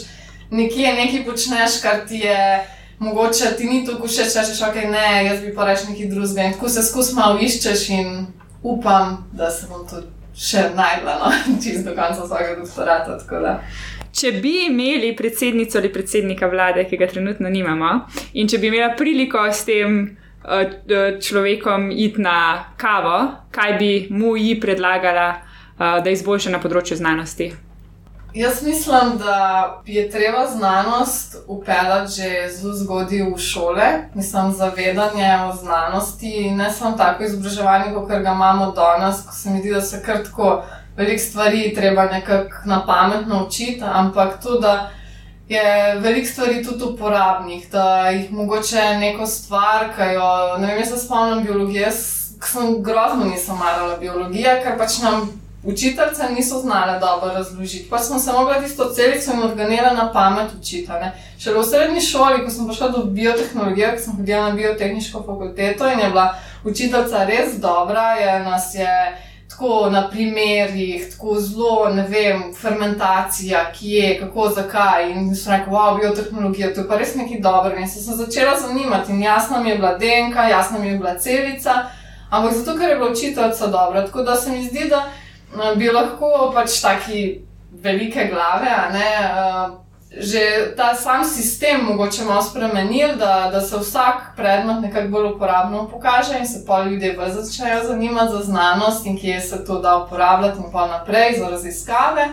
nekje 0.52 0.94
nekaj 0.94 1.26
počneš, 1.26 1.82
kar 1.82 2.06
ti 2.08 2.22
je 2.26 2.66
mogoče, 3.00 3.56
ti 3.58 3.66
ni 3.66 3.86
tako 3.86 4.08
všeč, 4.08 4.34
če 4.34 4.44
rečeš, 4.44 4.62
ok, 4.68 4.78
ne, 4.92 5.08
jaz 5.26 5.44
bi 5.44 5.54
pa 5.56 5.68
rekel 5.70 5.94
nekaj 5.94 6.10
drugega. 6.12 6.48
In 6.48 6.56
tako 6.58 6.70
se 6.70 6.84
skus 6.84 7.14
malo 7.16 7.40
iščeš 7.40 7.90
in 7.96 8.16
upam, 8.64 9.18
da 9.32 9.52
se 9.52 9.70
bom 9.70 9.86
tudi 9.88 10.08
še 10.40 10.70
najdla, 10.76 11.18
no, 11.20 11.32
čist 11.64 11.86
do 11.88 11.96
konca 11.96 12.28
svojega 12.28 12.60
doktorata. 12.62 13.58
Če 14.20 14.32
bi 14.42 14.66
imeli 14.66 15.14
predsednico 15.16 15.78
ali 15.80 15.92
predsednika 15.94 16.50
vlade, 16.50 16.86
ki 16.90 16.98
ga 16.98 17.08
trenutno 17.08 17.50
nimamo, 17.52 17.92
in 18.34 18.50
če 18.50 18.58
bi 18.58 18.72
imela 18.72 18.94
priliko 18.98 19.46
s 19.52 19.68
tem 19.68 20.02
uh, 20.44 21.20
človekom 21.22 21.92
iti 21.92 22.24
na 22.24 22.74
kavo, 22.80 23.20
kaj 23.52 23.78
bi 23.80 23.94
mu 24.12 24.36
ji 24.40 24.58
predlagala, 24.60 25.30
uh, 25.40 26.00
da 26.04 26.12
izboljša 26.12 26.56
na 26.56 26.64
področju 26.64 27.00
znanosti? 27.00 27.52
Jaz 28.34 28.64
mislim, 28.64 29.18
da 29.18 29.82
je 29.86 30.10
treba 30.12 30.48
znanost 30.48 31.36
upeljati 31.48 32.12
že 32.12 32.50
zelo 32.52 32.74
zgodaj 32.74 33.22
v 33.22 33.38
šole, 33.38 33.84
mislim, 34.14 34.52
zavedanje 34.52 35.30
o 35.50 35.56
znanosti, 35.56 36.52
ne 36.52 36.72
samo 36.72 36.98
tako 36.98 37.24
izobraževanje, 37.24 37.94
kot 37.94 38.08
ga 38.08 38.32
imamo 38.32 38.72
danes, 38.72 39.26
ko 39.26 39.34
se 39.34 39.50
mi 39.50 39.60
zdi, 39.60 39.74
da 39.74 39.82
se 39.82 40.04
kar 40.06 40.24
tako 40.24 40.64
veliko 40.98 41.24
stvari 41.24 41.74
treba 41.76 42.06
nekako 42.06 42.56
na 42.66 42.86
pamet 42.86 43.28
naučiti, 43.28 43.84
ampak 43.94 44.44
tudi, 44.44 44.62
da 44.62 44.90
je 45.48 45.96
veliko 46.00 46.28
stvari 46.28 46.64
tudi 46.64 46.84
uporabnih, 46.84 47.72
da 47.72 48.10
jih 48.10 48.32
mogoče 48.32 48.98
neko 49.00 49.26
stvar, 49.26 49.90
ki 49.96 50.14
jo, 50.14 50.58
ne 50.58 50.68
vem, 50.68 50.80
jaz 50.80 51.06
spomnim 51.06 51.44
biologije, 51.44 51.92
sem 51.92 52.84
grozno 52.84 53.26
nisem 53.26 53.58
marala 53.58 53.98
biologije, 53.98 54.62
ker 54.64 54.78
pač 54.78 55.02
nam 55.02 55.30
učiteljice 55.64 56.24
niso 56.36 56.60
znale 56.60 57.00
dobro 57.00 57.34
razložiti. 57.34 57.90
Pa 57.90 58.00
smo 58.00 58.20
se 58.20 58.32
mogli 58.32 58.56
tisto 58.64 58.94
celico 58.96 59.32
in 59.34 59.44
organele 59.44 59.94
na 59.96 60.12
pamet 60.14 60.52
učiti. 60.60 60.92
Še 61.40 61.54
v 61.54 61.64
srednji 61.64 62.02
šoli, 62.02 62.44
ko 62.44 62.52
sem 62.52 62.68
prišla 62.68 62.90
do 62.90 63.04
biotehnologije, 63.04 63.92
ko 63.96 64.04
sem 64.04 64.16
hodila 64.16 64.50
na 64.50 64.56
biotehniško 64.56 65.24
fakulteto 65.24 65.88
in 65.88 66.00
je 66.00 66.10
bila 66.10 66.36
učiteljica 66.64 67.26
res 67.26 67.60
dobra, 67.60 68.14
je 68.14 68.40
nas 68.44 68.76
je. 68.76 69.26
Tako 69.50 69.90
na 69.90 70.06
primerih, 70.10 71.10
tako 71.12 71.40
zelo, 71.42 71.90
ne 71.92 72.04
vem, 72.08 72.44
fermentacija, 72.56 73.64
ki 73.74 73.90
je, 73.92 74.12
kako, 74.20 74.46
zakaj. 74.56 75.10
In 75.12 75.34
sem 75.36 75.52
rekel, 75.52 75.74
wow, 75.74 75.98
biotehnologija, 76.00 76.70
to 76.74 76.86
je 76.86 76.88
pa 76.88 77.00
res 77.02 77.16
nekaj 77.16 77.42
dobrega. 77.44 77.82
In 77.82 77.90
sem 77.90 78.04
se 78.04 78.16
začela 78.16 78.54
zanimati, 78.60 79.12
in 79.12 79.24
jasno 79.24 79.64
mi 79.64 79.70
je 79.70 79.76
bila 79.76 79.98
DNK, 79.98 80.46
jasno 80.52 80.80
mi 80.80 80.88
je 80.88 80.98
bila 80.98 81.18
celica, 81.20 81.74
ampak 82.30 82.54
zato, 82.54 82.78
ker 82.78 82.90
je 82.90 82.96
bila 82.96 83.12
učiteljica 83.12 83.68
dobra. 83.68 84.06
Tako 84.06 84.24
da 84.24 84.36
se 84.36 84.52
mi 84.52 84.64
zdi, 84.64 84.86
da 84.90 85.10
bi 85.76 85.92
lahko 85.92 86.52
pač 86.54 86.82
taki 86.82 87.42
velike 87.72 88.30
glave, 88.32 88.72
ne, 88.94 89.12
že 90.10 90.74
ta 90.78 90.96
sam 90.96 91.26
sistem 91.26 91.86
mogoče 91.86 92.24
malo 92.26 92.42
spremenil, 92.42 93.16
da, 93.18 93.50
da 93.52 93.62
se 93.62 93.78
vsak 93.78 94.34
predmet 94.36 94.82
nekako 94.82 95.08
bolj 95.08 95.28
uporabno 95.36 95.88
pokaže 95.88 96.40
in 96.40 96.48
se 96.48 96.66
pa 96.68 96.84
ljudje 96.84 97.14
bolj 97.14 97.30
začnejo 97.30 97.84
zanimati 97.88 98.32
za 98.32 98.44
znanost 98.44 99.06
in 99.06 99.20
kje 99.20 99.42
se 99.42 99.66
to 99.66 99.80
da 99.80 99.98
uporabljati 99.98 100.58
in 100.58 100.72
pa 100.72 100.88
naprej 100.88 101.40
za 101.40 101.50
raziskave. 101.50 102.28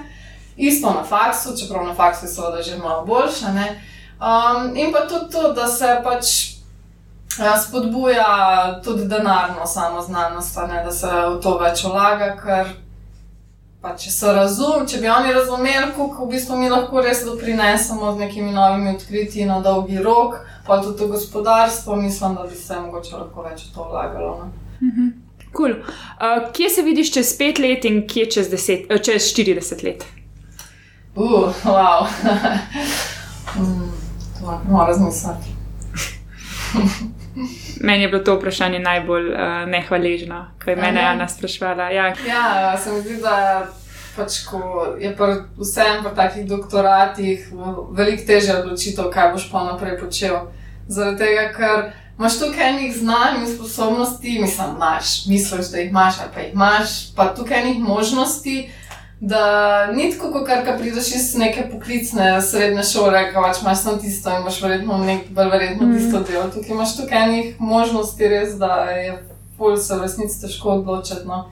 Isto 0.57 0.91
na 0.91 1.05
faksu, 1.05 1.57
čeprav 1.61 1.87
na 1.87 1.95
faksu 1.95 2.25
je 2.25 2.29
seveda 2.29 2.63
že 2.63 2.79
malo 2.79 3.05
boljše. 3.05 3.47
Um, 3.47 4.77
in 4.77 4.93
pa 4.93 5.09
tudi 5.09 5.33
to, 5.33 5.53
da 5.53 5.67
se 5.67 6.01
pač 6.05 6.25
ja, 7.39 7.59
spodbuja 7.61 8.81
tudi 8.85 9.05
denarno 9.05 9.67
samo 9.67 10.03
znanost, 10.03 10.57
ne, 10.69 10.85
da 10.85 10.93
se 10.93 11.07
v 11.07 11.41
to 11.43 11.59
več 11.59 11.85
vlaga, 11.85 12.37
ker 12.41 12.67
Pa 13.81 13.93
če 13.97 14.11
so 14.11 14.33
razumeli, 14.33 14.89
če 14.89 15.01
bi 15.03 15.09
oni 15.13 15.33
razumeli, 15.33 15.93
kako 15.97 16.25
v 16.25 16.31
bistvu 16.33 16.57
mi 16.59 16.71
lahko 16.73 17.03
res 17.05 17.23
doprinesemo 17.27 18.13
z 18.15 18.25
nekimi 18.25 18.53
novimi 18.53 18.95
odkritji 18.97 19.47
na 19.47 19.61
dolgi 19.61 20.01
rok, 20.03 20.41
pa 20.67 20.81
tudi 20.83 20.99
to 20.99 21.09
gospodarstvo, 21.13 21.97
mislim, 21.97 22.35
da 22.35 22.47
bi 22.49 22.57
se 22.57 22.81
mogoče 22.81 23.17
lahko 23.17 23.45
več 23.47 23.67
v 23.69 23.75
to 23.75 23.89
vlagalo. 23.91 24.35
No? 24.41 24.51
Mhm. 24.81 25.15
Cool. 25.57 25.73
Uh, 25.73 26.53
kje 26.53 26.71
se 26.71 26.83
vidiš 26.83 27.13
čez 27.13 27.33
pet 27.39 27.59
let 27.59 27.85
in 27.89 28.03
kje 28.09 28.27
čez, 28.31 28.51
deset, 28.53 28.91
uh, 28.93 29.01
čez 29.01 29.31
40 29.33 29.85
let? 29.85 30.05
Uh, 31.17 31.53
wow. 31.65 32.05
mm, 33.57 33.93
to 34.37 34.45
moramo 34.45 34.85
razmisliti. 34.87 35.55
Meni 37.81 38.03
je 38.03 38.09
bilo 38.09 38.23
to 38.23 38.37
vprašanje 38.37 38.79
najbolj 38.79 39.33
uh, 39.33 39.39
nehvaležno, 39.69 40.47
ko 40.65 40.71
je 40.71 40.77
mene 40.77 41.01
Ana 41.01 41.29
sprašvala. 41.29 41.91
Ja, 41.91 42.15
ja 42.29 42.79
se 42.79 42.93
mi 42.93 43.01
zdi, 43.01 43.17
da 43.23 43.67
pač, 44.17 44.41
je 45.01 45.13
vsem 45.59 46.05
v 46.05 46.15
takih 46.17 46.49
doktoratih 46.49 47.53
veliko 47.93 48.27
težje 48.27 48.57
odločitev, 48.57 49.11
kaj 49.13 49.33
boš 49.33 49.51
pa 49.53 49.65
naprej 49.65 49.99
počel. 50.01 50.49
Zaradi 50.89 51.19
tega, 51.19 51.45
ker 51.53 51.93
imaš 52.19 52.39
tukaj 52.41 52.69
enih 52.71 52.97
znanj 52.97 53.43
in 53.43 53.49
sposobnosti, 53.51 54.39
mislim, 54.41 54.77
imaš, 54.77 55.27
misliš, 55.27 55.71
da 55.73 55.79
jih 55.79 55.91
imaš, 55.91 56.21
ali 56.23 56.31
pa 56.35 56.41
jih 56.41 56.55
imaš, 56.55 56.97
pa 57.17 57.35
tukaj 57.35 57.61
enih 57.61 57.79
možnosti 57.79 58.57
da 59.21 59.87
ni 59.93 60.11
tako, 60.13 60.31
kot 60.33 60.47
kar 60.47 60.79
prideš 60.79 61.15
iz 61.15 61.35
neke 61.39 61.69
poklicne 61.73 62.43
srednje 62.43 62.83
šole, 62.85 63.23
ki 63.31 63.35
pač 63.35 63.63
imaš 63.63 63.83
samo 63.83 63.97
tisto 63.97 64.31
in 64.31 64.43
imaš 64.43 64.61
verjetno 64.63 64.99
nek 64.99 65.31
bolj 65.31 65.51
verjetno 65.51 65.87
mm. 65.87 65.97
tisto 65.97 66.21
delo. 66.21 66.51
Tukaj 66.55 66.75
imaš 66.75 66.97
tukaj 66.97 67.25
enih 67.29 67.61
možnosti, 67.61 68.29
res, 68.29 68.59
da 68.61 68.75
je 68.91 69.17
pol 69.59 69.77
se 69.77 69.97
v 69.97 70.03
resnici 70.03 70.41
težko 70.41 70.77
odločiti. 70.81 71.25
No. 71.25 71.47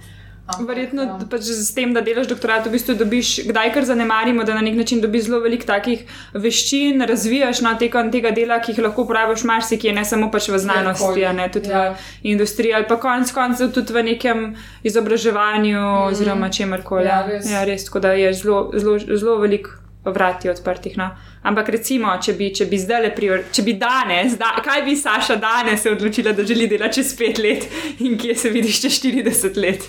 Verjetno 0.45 1.03
ja. 1.03 1.15
pač 1.31 1.47
z 1.49 1.73
tem, 1.73 1.95
da 1.97 2.03
delaš 2.05 2.27
doktorat, 2.29 2.67
v 2.69 2.75
bistvu 2.77 2.95
dobiš, 3.01 3.29
kdaj 3.49 3.71
kar 3.73 3.87
zanemarimo, 3.89 4.45
da 4.45 4.53
na 4.59 4.61
nek 4.61 4.75
način 4.77 5.01
dobiš 5.01 5.31
zelo 5.31 5.39
veliko 5.41 5.65
takih 5.65 6.03
veščin, 6.37 7.01
razvijaš 7.09 7.63
na 7.65 7.73
tekom 7.81 8.11
tega 8.13 8.29
dela, 8.37 8.59
ki 8.61 8.75
jih 8.75 8.83
lahko 8.85 9.07
uporabiš 9.07 9.47
marsikje, 9.49 9.95
ne 9.97 10.05
samo 10.05 10.29
pač 10.33 10.51
v 10.53 10.61
znanosti, 10.61 11.25
ne 11.33 11.47
tudi 11.53 11.73
ja. 11.73 11.95
v 11.97 12.35
industriji 12.35 12.75
ali 12.77 12.85
pa 12.89 12.99
konec 13.01 13.33
koncev 13.33 13.73
tudi 13.73 13.97
v 13.97 14.03
nekem 14.11 14.43
izobraževanju 14.85 15.79
mm. 15.81 16.03
oziroma 16.11 16.51
čemkoli. 16.53 17.09
Ja, 17.09 17.23
res. 17.25 17.49
Ja, 17.49 17.65
res, 17.65 17.89
tako 17.89 18.05
da 18.05 18.13
je 18.13 18.35
zelo, 18.37 18.67
zelo, 18.77 18.99
zelo 19.01 19.39
veliko 19.41 19.81
vrati 20.05 20.53
odprtih. 20.53 20.99
No. 21.01 21.09
Ampak 21.49 21.71
recimo, 21.73 22.13
če 22.21 22.37
bi, 22.37 22.51
če 22.53 22.69
bi 22.69 22.83
zdaj 22.85 23.03
le 23.07 23.15
prior, 23.17 23.47
če 23.49 23.65
bi 23.65 23.79
danes, 23.81 24.37
da, 24.37 24.53
kaj 24.61 24.85
bi 24.85 24.99
Saša 25.01 25.39
danes 25.41 25.81
se 25.81 25.97
odločila, 25.97 26.37
da 26.37 26.45
želi 26.45 26.69
delati 26.69 27.01
čez 27.01 27.17
pet 27.17 27.41
let 27.41 27.65
in 28.05 28.21
kje 28.21 28.37
se 28.45 28.53
vidiš 28.53 28.83
čez 28.85 29.01
40 29.01 29.61
let? 29.65 29.89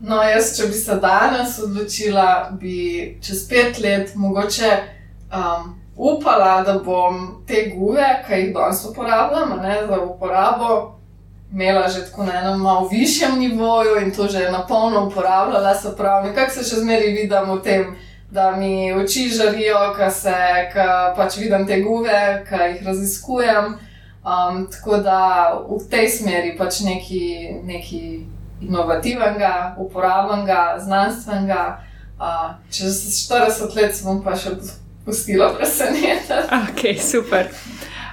No, 0.00 0.18
jaz, 0.20 0.50
če 0.56 0.66
bi 0.68 0.76
se 0.76 0.98
danes 1.00 1.56
odločila, 1.64 2.50
bi 2.60 3.16
čez 3.24 3.46
pet 3.48 3.78
let 3.80 4.12
mogoče 4.14 4.68
um, 5.32 5.70
upala, 5.96 6.60
da 6.66 6.74
bom 6.84 7.22
te 7.48 7.70
gube, 7.72 8.04
ki 8.26 8.42
jih 8.42 8.50
danes 8.54 8.84
uporabljam, 8.84 9.54
ne, 9.62 9.78
za 9.88 10.00
uporabo, 10.02 10.98
imela 11.52 11.88
že 11.88 12.04
tako 12.10 12.26
na 12.28 12.36
enem 12.42 12.60
malo 12.60 12.88
višjem 12.92 13.38
nivoju 13.38 13.96
in 14.02 14.12
to 14.12 14.28
že 14.28 14.50
na 14.52 14.66
polno 14.68 15.06
uporabljala. 15.06 15.74
Se 15.74 15.96
pravi, 15.96 16.28
nekako 16.28 16.52
se 16.52 16.68
še 16.68 16.82
zmeraj 16.84 17.12
vidim 17.16 17.50
v 17.54 17.58
tem, 17.64 17.96
da 18.30 18.50
mi 18.52 18.92
oči 18.92 19.30
žarijo, 19.32 19.94
ker 19.96 20.12
se 20.12 20.36
pač 21.16 21.40
vidim 21.40 21.66
te 21.66 21.80
gube, 21.80 22.44
ki 22.48 22.64
jih 22.68 22.86
raziskujem. 22.86 23.78
Um, 24.26 24.66
tako 24.68 24.98
da 25.00 25.20
v 25.70 25.84
tej 25.88 26.08
smeri 26.20 26.56
pač 26.58 26.84
neki. 26.84 27.62
neki 27.64 28.02
inovativnega, 28.60 29.74
uporabnega, 29.78 30.76
znanstvenega. 30.78 31.80
Uh, 32.16 32.54
čez 32.72 33.28
40 33.28 33.76
let 33.76 33.96
se 33.96 34.04
bom 34.04 34.22
pa 34.24 34.36
še 34.36 34.54
pustilo 35.04 35.50
presenetiti. 35.58 36.32
Ok, 36.64 36.96
super. 37.00 37.50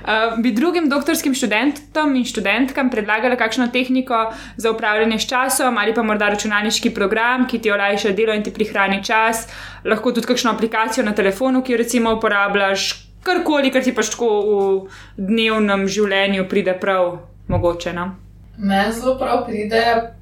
Uh, 0.04 0.36
bi 0.44 0.52
drugim 0.52 0.90
doktorskim 0.92 1.32
študentom 1.32 2.12
in 2.20 2.26
študentkam 2.28 2.90
predlagala 2.92 3.38
kakšno 3.40 3.70
tehniko 3.72 4.34
za 4.58 4.72
upravljanje 4.72 5.20
s 5.20 5.28
časom 5.30 5.78
ali 5.78 5.94
pa 5.96 6.04
morda 6.04 6.28
računalniški 6.30 6.92
program, 6.92 7.48
ki 7.48 7.62
ti 7.64 7.72
olajša 7.72 8.12
delo 8.12 8.36
in 8.36 8.44
ti 8.44 8.52
prihrani 8.52 9.00
čas, 9.04 9.48
lahko 9.86 10.12
tudi 10.12 10.28
kakšno 10.28 10.52
aplikacijo 10.52 11.06
na 11.08 11.16
telefonu, 11.16 11.64
ki 11.64 11.72
jo 11.72 11.78
recimo 11.80 12.18
uporabljaš, 12.18 12.90
karkoli, 13.24 13.72
kar 13.72 13.84
ti 13.84 13.96
pač 13.96 14.12
tako 14.12 14.30
v 14.44 14.68
dnevnem 15.16 15.88
življenju 15.88 16.50
pride 16.52 16.76
prav 16.84 17.22
mogoče. 17.48 17.96
No? 17.96 18.10
Meni 18.58 18.92
zelo 18.92 19.16
prav 19.18 19.46
pride, 19.48 20.13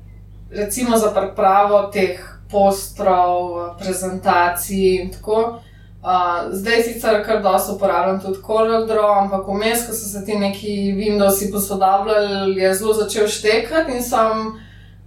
recimo 0.52 0.98
za 0.98 1.12
pripravo 1.12 1.84
teh 1.94 2.20
postrov, 2.52 3.60
prezentacij 3.80 5.02
in 5.02 5.12
tako. 5.12 5.62
Uh, 6.02 6.50
zdaj 6.52 6.84
sicer 6.84 7.26
kar 7.26 7.44
dosto 7.44 7.76
uporabljam 7.76 8.20
tudi 8.22 8.40
CorelDRAW, 8.42 9.20
ampak 9.20 9.48
vmes, 9.48 9.86
ko 9.88 9.94
so 9.94 10.08
se 10.10 10.26
ti 10.26 10.36
neki 10.36 10.94
Windowsi 10.98 11.52
posodabljali, 11.52 12.58
je 12.58 12.74
zelo 12.74 12.94
začel 12.94 13.28
štekati 13.28 13.92
in 13.92 14.04
sem 14.04 14.58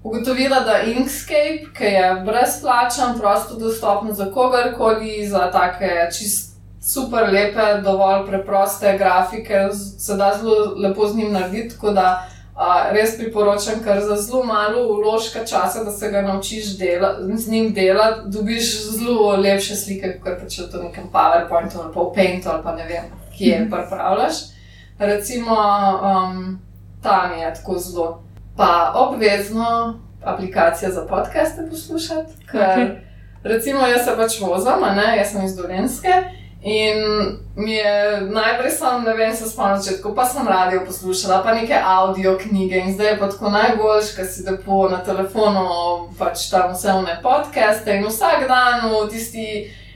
ugotovila, 0.02 0.60
da 0.60 0.82
Inkscape, 0.82 1.66
ki 1.74 1.84
je 1.84 2.22
brezplačen, 2.26 3.18
prosto 3.18 3.58
dostopen 3.58 4.14
za 4.14 4.30
kogarkoli, 4.30 5.26
za 5.28 5.50
take 5.50 6.08
čist 6.18 6.54
super 6.84 7.32
lepe, 7.32 7.80
dovolj 7.82 8.26
preproste 8.26 8.98
grafike, 8.98 9.68
se 9.98 10.16
da 10.16 10.36
zelo 10.40 10.74
lepo 10.76 11.08
z 11.08 11.16
njim 11.16 11.32
narediti 11.32 11.78
res 12.94 13.16
priporočam, 13.18 13.82
ker 13.82 14.00
za 14.00 14.16
zelo 14.16 14.44
malo 14.44 14.86
uložka 14.94 15.44
časa, 15.46 15.84
da 15.84 15.90
se 15.90 16.10
ga 16.10 16.22
naučiš 16.22 16.76
dela, 16.78 17.16
z 17.34 17.50
njim 17.50 17.72
delati, 17.74 18.20
dobiš 18.26 18.90
zelo 18.90 19.36
lepše 19.36 19.76
slike, 19.76 20.18
kot 20.22 20.38
pa 20.40 20.48
če 20.48 20.68
to 20.70 20.78
v 20.78 20.84
nekem 20.84 21.08
PowerPointu 21.12 21.80
ali 21.82 21.94
pa 21.94 22.00
v 22.00 22.12
Paintu 22.14 22.50
ali 22.50 22.62
pa 22.62 22.76
ne 22.76 22.86
vem, 22.86 23.10
kje 23.36 23.58
mm 23.58 23.64
-hmm. 23.64 23.70
pripravljaš. 23.70 24.34
Recimo, 24.98 25.56
um, 26.02 26.58
tam 27.02 27.32
je 27.38 27.54
tako 27.54 27.78
zelo. 27.78 28.22
Pa 28.56 28.92
obvezno 28.94 29.98
aplikacija 30.24 30.90
za 30.90 31.06
podcaste 31.06 31.66
poslušati, 31.70 32.32
ker 32.50 32.60
okay. 32.60 32.96
recimo 33.42 33.86
jaz 33.86 34.04
se 34.04 34.16
pač 34.16 34.40
vozim, 34.40 34.72
jaz 35.16 35.32
sem 35.32 35.44
iz 35.44 35.56
Dolenske. 35.56 36.08
In 36.64 36.96
mi 37.56 37.72
je 37.72 38.20
najprej 38.20 38.70
sam, 38.70 39.04
ne 39.04 39.12
vem, 39.14 39.36
se 39.36 39.50
spomnim 39.50 39.82
začetku, 39.82 40.14
pa 40.14 40.24
sem 40.24 40.48
radio 40.48 40.80
poslušala, 40.86 41.42
pa 41.44 41.54
neke 41.54 41.76
audio 41.84 42.38
knjige 42.40 42.78
in 42.78 42.94
zdaj 42.94 43.06
je 43.06 43.18
pa 43.18 43.28
tako 43.28 43.50
najboljš, 43.50 44.14
ker 44.16 44.26
si 44.26 44.46
lepo 44.48 44.88
na 44.88 45.02
telefonu, 45.04 45.66
pač 46.18 46.48
tam 46.50 46.72
vse 46.72 46.94
vne 46.96 47.18
podcaste 47.22 47.98
in 47.98 48.08
vsak 48.08 48.48
dan 48.48 48.88
v 48.88 49.02
tisti 49.12 49.46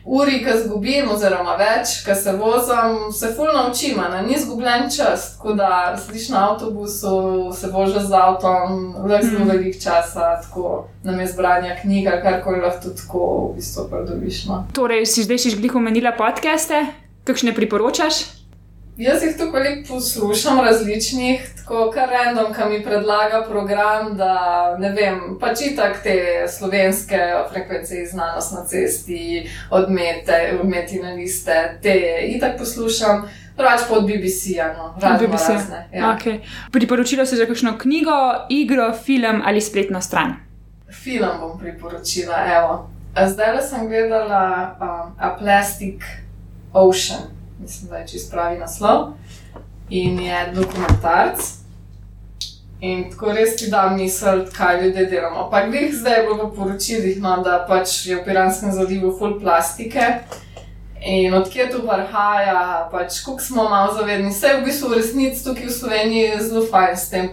uri, 0.08 0.38
ki 0.44 0.54
zgubim, 0.62 1.10
oziroma 1.12 1.56
več, 1.60 1.98
ki 2.06 2.14
se 2.16 2.32
vozim, 2.38 3.10
se 3.12 3.32
fulno 3.36 3.66
učim, 3.70 4.00
ne 4.12 4.22
ni 4.24 4.38
zgubljen 4.40 4.88
čas. 4.96 5.34
Tako 5.36 5.54
da 5.58 5.70
sediš 6.00 6.28
na 6.32 6.44
avtobusu, 6.50 7.12
se 7.56 7.70
voziš 7.72 8.08
z 8.08 8.16
avtom, 8.22 8.80
več 9.04 9.28
zelo 9.28 9.44
mm. 9.44 9.52
velik 9.52 9.76
čas, 9.82 10.14
tako 10.14 10.86
nam 11.04 11.20
je 11.20 11.28
zbranja 11.34 11.76
knjiga, 11.82 12.20
kar 12.24 12.40
koli 12.44 12.64
lahko 12.64 12.94
tako 12.96 13.26
v 13.50 13.54
bistvu 13.60 13.88
pridobiš. 13.92 14.42
No. 14.48 14.64
Torej, 14.72 15.04
si 15.06 15.26
zdaj 15.28 15.44
še 15.44 15.56
žgliko 15.58 15.82
omenila 15.82 16.14
podcaste, 16.16 16.86
kakšne 17.28 17.52
priporočaš? 17.56 18.37
Jaz 18.98 19.22
jih 19.22 19.36
tako 19.38 19.52
veliko 19.52 19.94
poslušam, 19.94 20.60
različnih, 20.60 21.50
tako 21.56 21.90
kar 21.94 22.08
random, 22.10 22.54
ki 22.54 22.62
mi 22.70 22.84
predlaga 22.84 23.44
program, 23.48 24.16
da 24.16 24.32
ne 24.78 24.90
vem, 24.90 25.20
pač 25.40 25.60
itak 25.68 26.02
te 26.02 26.16
slovenske 26.50 27.20
frekvence 27.52 28.02
iz 28.02 28.10
znanosti 28.10 28.54
na 28.54 28.64
cesti, 28.66 29.20
odmete, 29.70 30.58
odmeti 30.60 30.98
na 30.98 31.14
liste, 31.14 31.78
te 31.82 31.94
itak 32.26 32.58
poslušam. 32.58 33.28
Prač 33.56 33.86
pod 33.88 34.02
BBC-ja, 34.06 34.72
no, 34.74 34.90
BBC. 34.98 35.48
razne. 35.48 35.88
Ja. 35.94 36.16
Okay. 36.18 36.42
Priporočila 36.72 37.26
si 37.26 37.36
že 37.36 37.46
kakšno 37.46 37.78
knjigo, 37.78 38.18
igro, 38.50 38.92
film 38.92 39.42
ali 39.46 39.60
spletno 39.60 40.02
stran? 40.02 40.34
Film 40.90 41.38
bom 41.40 41.58
priporočila, 41.58 42.42
evo. 42.58 42.90
Zdaj 43.14 43.62
sem 43.62 43.88
gledala 43.88 44.74
um, 44.78 45.14
A 45.18 45.34
Plastic 45.38 46.02
Ocean 46.72 47.37
mislim, 47.60 47.90
da 47.90 47.96
je 47.96 48.08
čist 48.08 48.30
pravi 48.30 48.58
naslov. 48.58 49.12
In 49.90 50.20
je 50.20 50.52
dokumentarc. 50.54 51.40
In 52.80 53.08
tako 53.10 53.32
res 53.32 53.56
ti 53.56 53.70
da 53.70 53.88
misel, 53.90 54.44
kaj 54.56 54.82
ljudje 54.82 55.06
delamo. 55.06 55.48
Pa 55.50 55.66
glih 55.66 55.94
zdaj 55.94 56.20
je 56.20 56.26
bilo 56.26 56.46
v 56.46 56.54
poročilih, 56.56 57.22
no, 57.22 57.40
da 57.42 57.64
pač 57.68 58.06
je 58.06 58.16
v 58.16 58.24
Piranskem 58.24 58.72
zalivu 58.72 59.10
full 59.18 59.40
plastike. 59.40 60.04
In 61.02 61.34
odkje 61.34 61.70
to 61.70 61.82
prihaja, 61.86 62.88
pač 62.92 63.22
koliko 63.24 63.42
smo 63.42 63.68
malo 63.68 63.94
zavedni. 63.94 64.30
Vse 64.30 64.46
je 64.46 64.60
v 64.60 64.64
bistvu 64.64 64.90
v 64.90 65.00
resnici 65.00 65.44
tukaj 65.44 65.66
v 65.66 65.74
Sloveniji 65.74 66.40
zelo 66.42 66.66
fajn 66.70 66.96
s 66.96 67.10
tem 67.10 67.28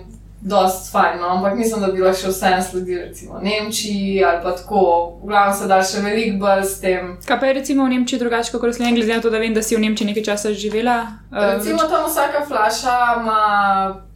dosti 0.45 0.91
fajn, 0.91 1.19
no? 1.21 1.27
ampak 1.27 1.57
mislim, 1.57 1.81
da 1.81 1.87
bi 1.87 2.01
lahko 2.01 2.19
še 2.19 2.29
vse 2.29 2.49
sledili, 2.69 2.99
recimo 3.07 3.39
Nemčiji 3.41 4.23
ali 4.25 4.43
pa 4.43 4.51
tako. 4.53 4.83
V 5.23 5.31
glavnem 5.31 5.55
se 5.57 5.69
da 5.71 5.79
še 5.83 6.03
veliko 6.05 6.37
bolj 6.43 6.61
s 6.69 6.77
tem. 6.83 7.15
Kaj 7.25 7.39
pa 7.41 7.49
je 7.49 7.55
recimo 7.57 7.85
v 7.85 7.95
Nemčiji 7.95 8.21
drugače 8.21 8.53
kot 8.53 8.69
v 8.69 8.75
Sloveniji, 8.77 9.01
glede 9.01 9.17
na 9.17 9.25
to, 9.25 9.33
da 9.33 9.41
vem, 9.41 9.57
da 9.57 9.63
si 9.65 9.75
v 9.75 9.81
Nemčiji 9.81 10.11
nekaj 10.11 10.27
časa 10.29 10.53
živela? 10.53 10.99
Uh, 11.33 11.57
recimo 11.57 11.89
tam 11.89 12.05
vsaka 12.05 12.45
flaša 12.45 12.97
ima 13.23 13.41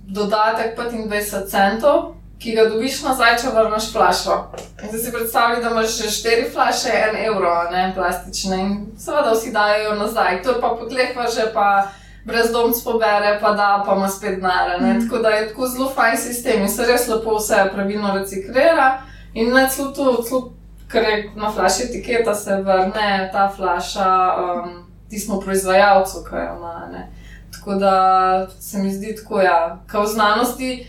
dodatek 0.05 0.77
25 0.77 1.49
centov. 1.49 2.15
Ki 2.39 2.53
ga 2.55 2.69
dobiš 2.71 3.01
nazaj, 3.03 3.33
če 3.41 3.49
vrneš 3.51 3.89
flašo. 3.91 4.35
In 4.79 4.87
zdaj 4.87 5.01
si 5.03 5.11
predstavljaj, 5.11 5.57
da 5.59 5.71
imaš 5.73 5.97
štiri 6.07 6.45
flaše, 6.53 6.93
en 6.95 7.17
evro, 7.25 7.51
ne 7.67 7.89
plastične, 7.95 8.59
in 8.63 8.77
seveda 8.95 9.33
vsi 9.33 9.51
dajo 9.51 9.97
nazaj. 9.99 10.39
To 10.45 10.55
pa 10.61 10.69
potlehva 10.79 11.27
že 11.27 11.49
pa 11.51 11.89
brezdomc 12.25 12.83
pobere, 12.83 13.37
pa 13.41 13.51
da, 13.53 13.83
pa 13.85 13.95
ima 13.95 14.09
spet 14.09 14.35
denar. 14.35 14.81
Mm. 14.81 15.01
Tako 15.01 15.21
da 15.21 15.29
je 15.29 15.47
tako 15.47 15.67
zelo 15.67 15.89
fajn 15.95 16.17
sistem 16.17 16.61
in 16.61 16.69
se 16.69 16.85
res 16.85 17.07
lepo 17.07 17.37
vse 17.37 17.69
pravilno 17.73 18.13
reciklira. 18.15 19.01
In 19.33 19.53
ne 19.53 19.67
celo 19.69 19.91
to, 19.91 20.51
kar 20.87 21.03
je 21.03 21.31
na 21.35 21.51
flaši 21.51 21.83
etiketa, 21.83 22.35
se 22.35 22.55
vrne 22.55 23.29
ta 23.33 23.49
flaša 23.55 24.35
um, 24.35 24.69
tistemu 25.09 25.41
proizvajalcu, 25.41 26.23
ki 26.29 26.35
jo 26.35 26.55
ima. 26.57 26.87
Ne. 26.91 27.09
Tako 27.51 27.75
da 27.75 28.47
se 28.59 28.77
mi 28.77 28.93
zdi 28.93 29.15
tako, 29.15 29.41
ja, 29.41 29.79
kot 29.91 30.03
v 30.03 30.13
znanosti. 30.13 30.87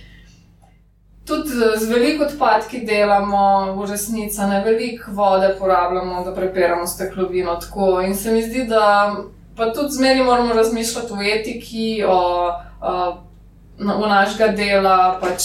Tudi 1.27 1.51
z 1.77 1.87
veliko 1.87 2.25
odpadki 2.25 2.81
delamo, 2.87 3.75
v 3.77 3.91
resnici, 3.91 4.41
ne 4.41 4.65
veliko 4.65 5.13
vode 5.15 5.55
porabljamo, 5.59 6.25
da 6.25 6.35
preperamo 6.35 6.87
steklovino. 6.87 7.57
Tako. 7.57 8.01
In 8.01 8.17
se 8.17 8.33
mi 8.33 8.43
zdi, 8.43 8.65
da 8.65 9.15
pa 9.61 9.73
tudi 9.73 9.93
zmeraj 9.93 10.25
moramo 10.25 10.55
razmišljati 10.55 11.13
o 11.13 11.23
etiki, 11.23 12.05
o, 12.09 12.19
o, 12.81 12.93
o 14.05 14.07
našega 14.09 14.49
dela, 14.57 15.19
pač 15.21 15.43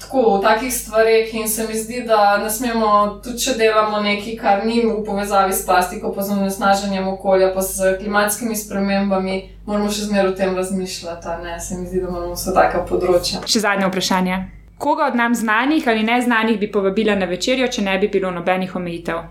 tako 0.00 0.20
o 0.20 0.38
takih 0.38 0.74
stvareh. 0.74 1.34
In 1.34 1.48
se 1.48 1.66
mi 1.68 1.74
zdi, 1.74 2.02
da 2.06 2.36
ne 2.38 2.50
smemo, 2.50 3.20
tudi 3.24 3.38
če 3.38 3.54
delamo 3.56 4.00
nekaj, 4.04 4.36
kar 4.40 4.66
ni 4.66 4.82
v 4.84 4.98
povezavi 5.06 5.56
s 5.56 5.64
plastiko, 5.66 6.12
pa 6.12 6.22
z 6.22 6.36
onesnaženjem 6.36 7.08
okolja, 7.08 7.48
pa 7.54 7.64
s 7.64 7.96
klimatskimi 7.98 8.56
spremembami, 8.56 9.38
moramo 9.66 9.88
še 9.88 10.10
zmeraj 10.10 10.34
o 10.34 10.36
tem 10.36 10.52
razmišljati. 10.56 11.38
Ne? 11.46 11.56
Se 11.60 11.80
mi 11.80 11.88
zdi, 11.88 12.04
da 12.04 12.12
moramo 12.12 12.36
vse 12.36 12.54
taka 12.54 12.84
področja. 12.84 13.40
Še 13.48 13.64
zadnje 13.64 13.88
vprašanje. 13.88 14.42
Koga 14.78 15.08
od 15.08 15.16
nam 15.16 15.34
znanih 15.34 15.88
ali 15.88 16.04
neznanih 16.04 16.60
bi 16.60 16.68
povabila 16.68 17.16
na 17.16 17.24
večerjo, 17.24 17.72
če 17.72 17.88
ne 17.88 17.96
bi 17.98 18.12
bilo 18.12 18.30
nobenih 18.30 18.76
omejitev? 18.76 19.24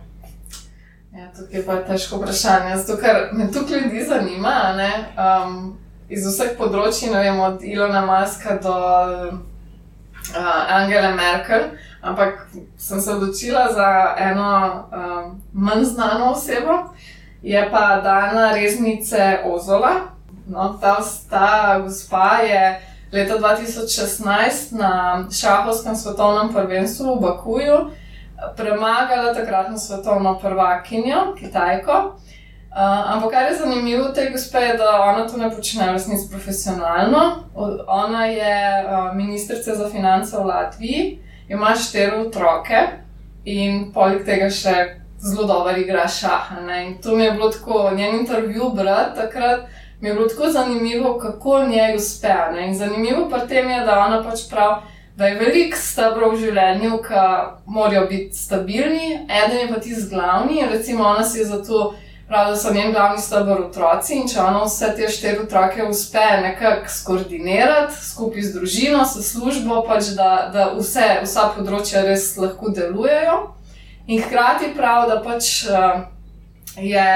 Ja, 1.16 1.30
tukaj 1.32 1.62
pa 1.66 1.74
je 1.74 1.86
težko 1.88 2.18
vprašanje, 2.18 2.78
zato 2.78 2.98
ker 3.00 3.30
me 3.32 3.46
tukaj 3.52 3.80
ljudi 3.80 4.04
zanima. 4.04 4.54
Um, 5.16 5.78
iz 6.12 6.26
vseh 6.28 6.58
področji, 6.60 7.08
vem, 7.14 7.40
od 7.40 7.64
Ilona 7.64 8.02
Maska 8.04 8.58
do 8.60 8.74
uh, 8.76 9.38
Angela 10.76 11.14
Merkel, 11.16 11.70
ampak 12.04 12.44
sem 12.78 13.00
se 13.00 13.16
odločila 13.16 13.70
za 13.72 13.88
eno 14.28 14.52
um, 14.92 15.32
manj 15.54 15.88
znano 15.94 16.34
osebo, 16.34 16.82
je 17.42 17.64
pa 17.72 18.02
Dana 18.04 18.52
Reznice 18.52 19.40
Ozola. 19.48 19.96
No, 20.52 20.74
ta, 20.82 20.98
ta 21.32 21.80
gospa 21.80 22.42
je 22.44 22.64
leta 23.16 23.40
2016 23.40 24.76
na 24.76 24.96
šahovskem 25.32 25.96
svetovnem 25.96 26.52
prvenstvu 26.52 27.16
v 27.16 27.22
Bakuju 27.24 27.86
premagala 28.56 29.34
takratno 29.34 29.78
svetovno 29.78 30.40
prvakinjo, 30.40 31.36
Kitajko. 31.40 32.16
Uh, 32.76 33.14
ampak 33.14 33.32
kar 33.32 33.44
je 33.44 33.58
zanimivo 33.58 34.10
v 34.10 34.14
tej 34.14 34.32
gospe, 34.32 34.60
je, 34.60 34.74
da 34.78 35.00
ona 35.02 35.28
to 35.28 35.38
ne 35.38 35.48
počne 35.52 35.94
resnici 35.94 36.28
profesionalno. 36.30 37.48
Ona 37.88 38.26
je 38.26 38.84
uh, 38.84 39.16
ministrica 39.16 39.76
za 39.76 39.90
finance 39.90 40.38
v 40.38 40.46
Latviji, 40.46 41.20
ima 41.48 41.76
štiri 41.76 42.20
otroke 42.28 42.82
in 43.46 43.94
poleg 43.94 44.26
tega 44.26 44.50
še 44.50 44.76
zelo 45.24 45.48
dobro 45.48 45.78
igra 45.78 46.08
šaha. 46.08 46.60
Ne? 46.68 46.86
In 46.88 46.98
to 47.02 47.16
mi 47.16 47.24
je 47.24 47.32
bilo 47.32 47.50
tako, 47.50 47.92
njen 47.96 48.20
intervju 48.20 48.70
brati 48.76 49.16
takrat. 49.22 49.72
Mi 50.02 50.10
je 50.10 50.14
bilo 50.14 50.28
tako 50.28 50.52
zanimivo, 50.52 51.18
kako 51.20 51.64
njej 51.64 51.96
uspe. 51.96 52.36
Ne? 52.54 52.68
In 52.68 52.76
zanimivo 52.76 53.30
pa 53.30 53.48
tem 53.48 53.70
je, 53.70 53.80
da 53.86 54.00
ona 54.00 54.24
pač 54.24 54.50
pravi, 54.50 54.82
da 55.16 55.28
je 55.28 55.40
veliko 55.40 55.78
stebrov 55.80 56.34
v 56.36 56.42
življenju, 56.44 56.98
ki 57.06 57.22
morajo 57.72 58.08
biti 58.10 58.36
stabilni, 58.36 59.14
eden 59.24 59.62
je 59.62 59.68
pa 59.70 59.80
tisti 59.80 60.10
glavni. 60.12 60.66
Recimo, 60.72 61.06
ona 61.08 61.24
si 61.24 61.40
je 61.40 61.46
zato 61.46 61.94
pravi, 62.28 62.52
da 62.52 62.58
so 62.58 62.74
njen 62.74 62.92
glavni 62.92 63.22
stebr 63.22 63.62
otroci 63.68 64.18
in 64.20 64.28
če 64.28 64.42
ona 64.42 64.66
vse 64.66 64.92
te 64.98 65.08
štiri 65.10 65.40
otroke 65.46 65.86
uspe 65.88 66.26
nekako 66.42 66.92
skoordinirati 66.92 67.96
skupaj 67.96 68.42
z 68.42 68.54
družino, 68.58 69.06
s 69.06 69.24
službo, 69.30 69.84
pač 69.88 70.12
da, 70.18 70.50
da 70.54 70.68
vse, 70.76 71.08
vsa 71.24 71.48
področja 71.56 72.04
res 72.04 72.34
lahko 72.42 72.74
delujejo. 72.76 73.40
In 74.08 74.22
hkrati 74.22 74.74
pravi, 74.76 75.10
da 75.14 75.22
pač 75.24 75.54
uh, 75.70 76.04
je 76.76 77.08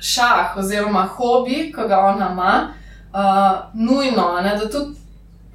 šah 0.00 0.56
oziroma 0.58 1.04
hobi, 1.18 1.68
ki 1.74 1.84
ga 1.90 2.00
ona 2.14 2.32
ima, 2.32 2.54
uh, 3.12 3.68
nujno, 3.76 4.40
ne, 4.40 4.56
da 4.56 4.70
tudi 4.72 5.01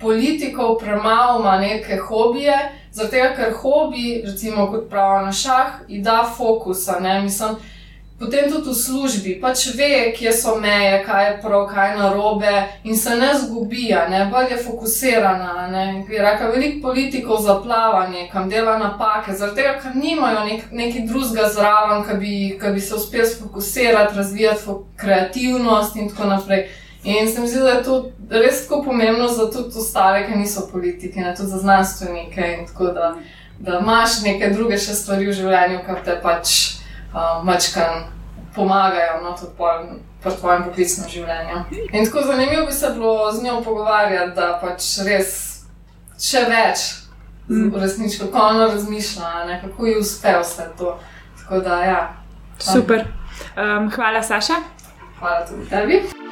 politikov 0.02 0.78
premalo 0.80 1.40
ima 1.40 1.58
neke 1.58 1.98
hobije, 1.98 2.58
zato 2.92 3.12
ker 3.36 3.54
hobi, 3.62 4.22
recimo 4.26 4.68
kot 4.72 4.90
pravi 4.90 5.26
na 5.26 5.32
šah, 5.32 5.82
ji 5.88 6.02
da 6.02 6.24
fokusa. 6.38 7.00
Ne, 7.00 7.22
mislim, 7.22 7.58
Potem 8.18 8.50
tudi 8.50 8.70
v 8.70 8.74
službi, 8.74 9.32
pač 9.38 9.78
ve, 9.78 10.10
kje 10.10 10.32
so 10.34 10.56
meje, 10.58 11.04
kaj 11.06 11.26
je 11.26 11.34
prav, 11.38 11.68
kaj 11.70 11.92
je 11.92 11.98
narobe, 12.00 12.54
in 12.84 12.98
se 12.98 13.14
ne 13.14 13.30
zgubi, 13.38 13.94
ne 14.10 14.24
bolj 14.32 14.56
je 14.56 14.58
fokusirana. 14.58 15.70
Reka, 16.10 16.50
veliko 16.50 16.88
politikov 16.88 17.38
zaplava 17.46 18.08
nekam, 18.10 18.50
dela 18.50 18.80
napake, 18.82 19.38
zaradi 19.38 19.62
tega, 19.62 19.76
ker 19.84 19.94
nimajo 19.94 20.48
nek, 20.50 20.66
neki 20.74 21.06
drugega 21.06 21.46
zraven, 21.54 22.02
ki 22.10 22.18
bi, 22.18 22.34
bi 22.74 22.82
se 22.82 22.98
uspeli 22.98 23.30
sfokusirati, 23.30 24.18
razvijati 24.18 24.78
kreativnost 24.98 25.96
in 26.02 26.10
tako 26.10 26.34
naprej. 26.34 26.66
In 27.08 27.28
se 27.32 27.42
mi 27.42 27.48
zdi, 27.48 27.60
da 27.60 27.70
je 27.70 27.84
to 27.84 28.12
res 28.30 28.66
tako 28.68 28.84
pomembno 28.84 29.28
za 29.28 29.46
tudi 29.52 29.78
ostale, 29.80 30.26
ki 30.28 30.36
niso 30.36 30.68
politiki, 30.72 31.20
ne 31.20 31.36
tudi 31.36 31.50
za 31.50 31.58
znanstvenike. 31.58 32.66
Tako 32.68 32.92
da, 32.98 33.16
da 33.60 33.80
imaš 33.80 34.22
neke 34.26 34.50
druge 34.50 34.78
še 34.78 34.96
stvari 34.96 35.30
v 35.30 35.36
življenju, 35.38 35.80
kar 35.88 36.04
te 36.04 36.18
pač 36.24 36.54
uh, 37.14 37.40
mačkam 37.48 38.04
pomagajo 38.56 39.22
no, 39.24 39.38
tudi 39.40 40.02
pri 40.24 40.36
tvojem 40.42 40.68
poklicnem 40.68 41.10
življenju. 41.10 41.64
In 41.88 42.06
tako 42.06 42.26
zanimivo 42.28 42.66
bi 42.68 42.76
se 42.76 42.92
bilo 42.98 43.32
z 43.32 43.44
njo 43.46 43.62
pogovarjati, 43.64 44.36
da 44.36 44.52
pač 44.62 44.92
res 45.08 45.34
še 46.20 46.44
več 46.52 46.86
mm. 47.48 47.72
resnično, 47.80 48.28
kako 48.28 48.52
ona 48.52 48.68
razmišlja, 48.74 49.34
ne, 49.48 49.62
kako 49.64 49.88
ji 49.88 50.00
uspe 50.04 50.36
vse 50.42 50.72
to. 50.78 50.98
Da, 51.48 51.84
ja, 51.88 52.00
Super. 52.60 53.08
Um, 53.56 53.92
hvala, 53.96 54.24
Saša. 54.24 54.54
Hvala 55.20 55.46
tudi 55.48 55.70
tebi. 55.70 56.27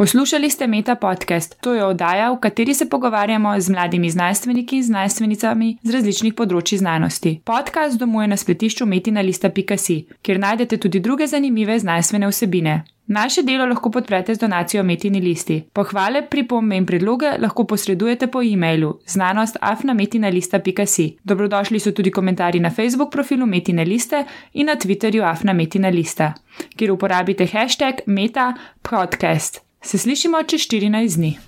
Poslušali 0.00 0.50
ste 0.50 0.66
Meta 0.66 0.94
podcast. 0.94 1.56
To 1.60 1.74
je 1.74 1.84
oddaja, 1.84 2.30
v 2.32 2.38
kateri 2.40 2.74
se 2.74 2.88
pogovarjamo 2.88 3.60
z 3.60 3.70
mladimi 3.70 4.10
znanstveniki 4.10 4.76
in 4.76 4.82
znanstvenicami 4.82 5.76
z 5.82 5.92
različnih 5.92 6.34
področji 6.34 6.78
znanosti. 6.78 7.34
Podcast 7.44 7.98
domuje 8.00 8.30
na 8.32 8.38
spletišču 8.40 8.86
metinalista.si, 8.86 9.96
kjer 10.22 10.40
najdete 10.40 10.78
tudi 10.80 11.02
druge 11.04 11.26
zanimive 11.26 11.76
znanstvene 11.78 12.32
vsebine. 12.32 12.78
Naše 13.10 13.42
delo 13.42 13.66
lahko 13.66 13.90
podprete 13.90 14.34
z 14.34 14.38
donacijo 14.38 14.82
Metini 14.82 15.20
listi. 15.20 15.64
Pohvale, 15.72 16.22
pripombe 16.30 16.76
in 16.76 16.86
predloge 16.86 17.32
lahko 17.38 17.64
posredujete 17.66 18.26
po 18.26 18.42
e-mailu 18.42 19.00
znanostafnametinalista.si. 19.06 21.16
Dobrodošli 21.24 21.80
so 21.80 21.92
tudi 21.92 22.10
komentarji 22.10 22.60
na 22.60 22.70
Facebook 22.70 23.12
profilu 23.12 23.46
Metine 23.46 23.84
liste 23.84 24.24
in 24.52 24.66
na 24.66 24.76
Twitterju 24.76 25.26
afnametinalista, 25.26 26.34
kjer 26.76 26.92
uporabite 26.92 27.46
hashtag 27.46 27.94
meta 28.06 28.54
podcast. 28.82 29.60
Se 29.82 29.98
slišimo 29.98 30.42
čez 30.42 30.60
14 30.60 31.16
dni. 31.16 31.40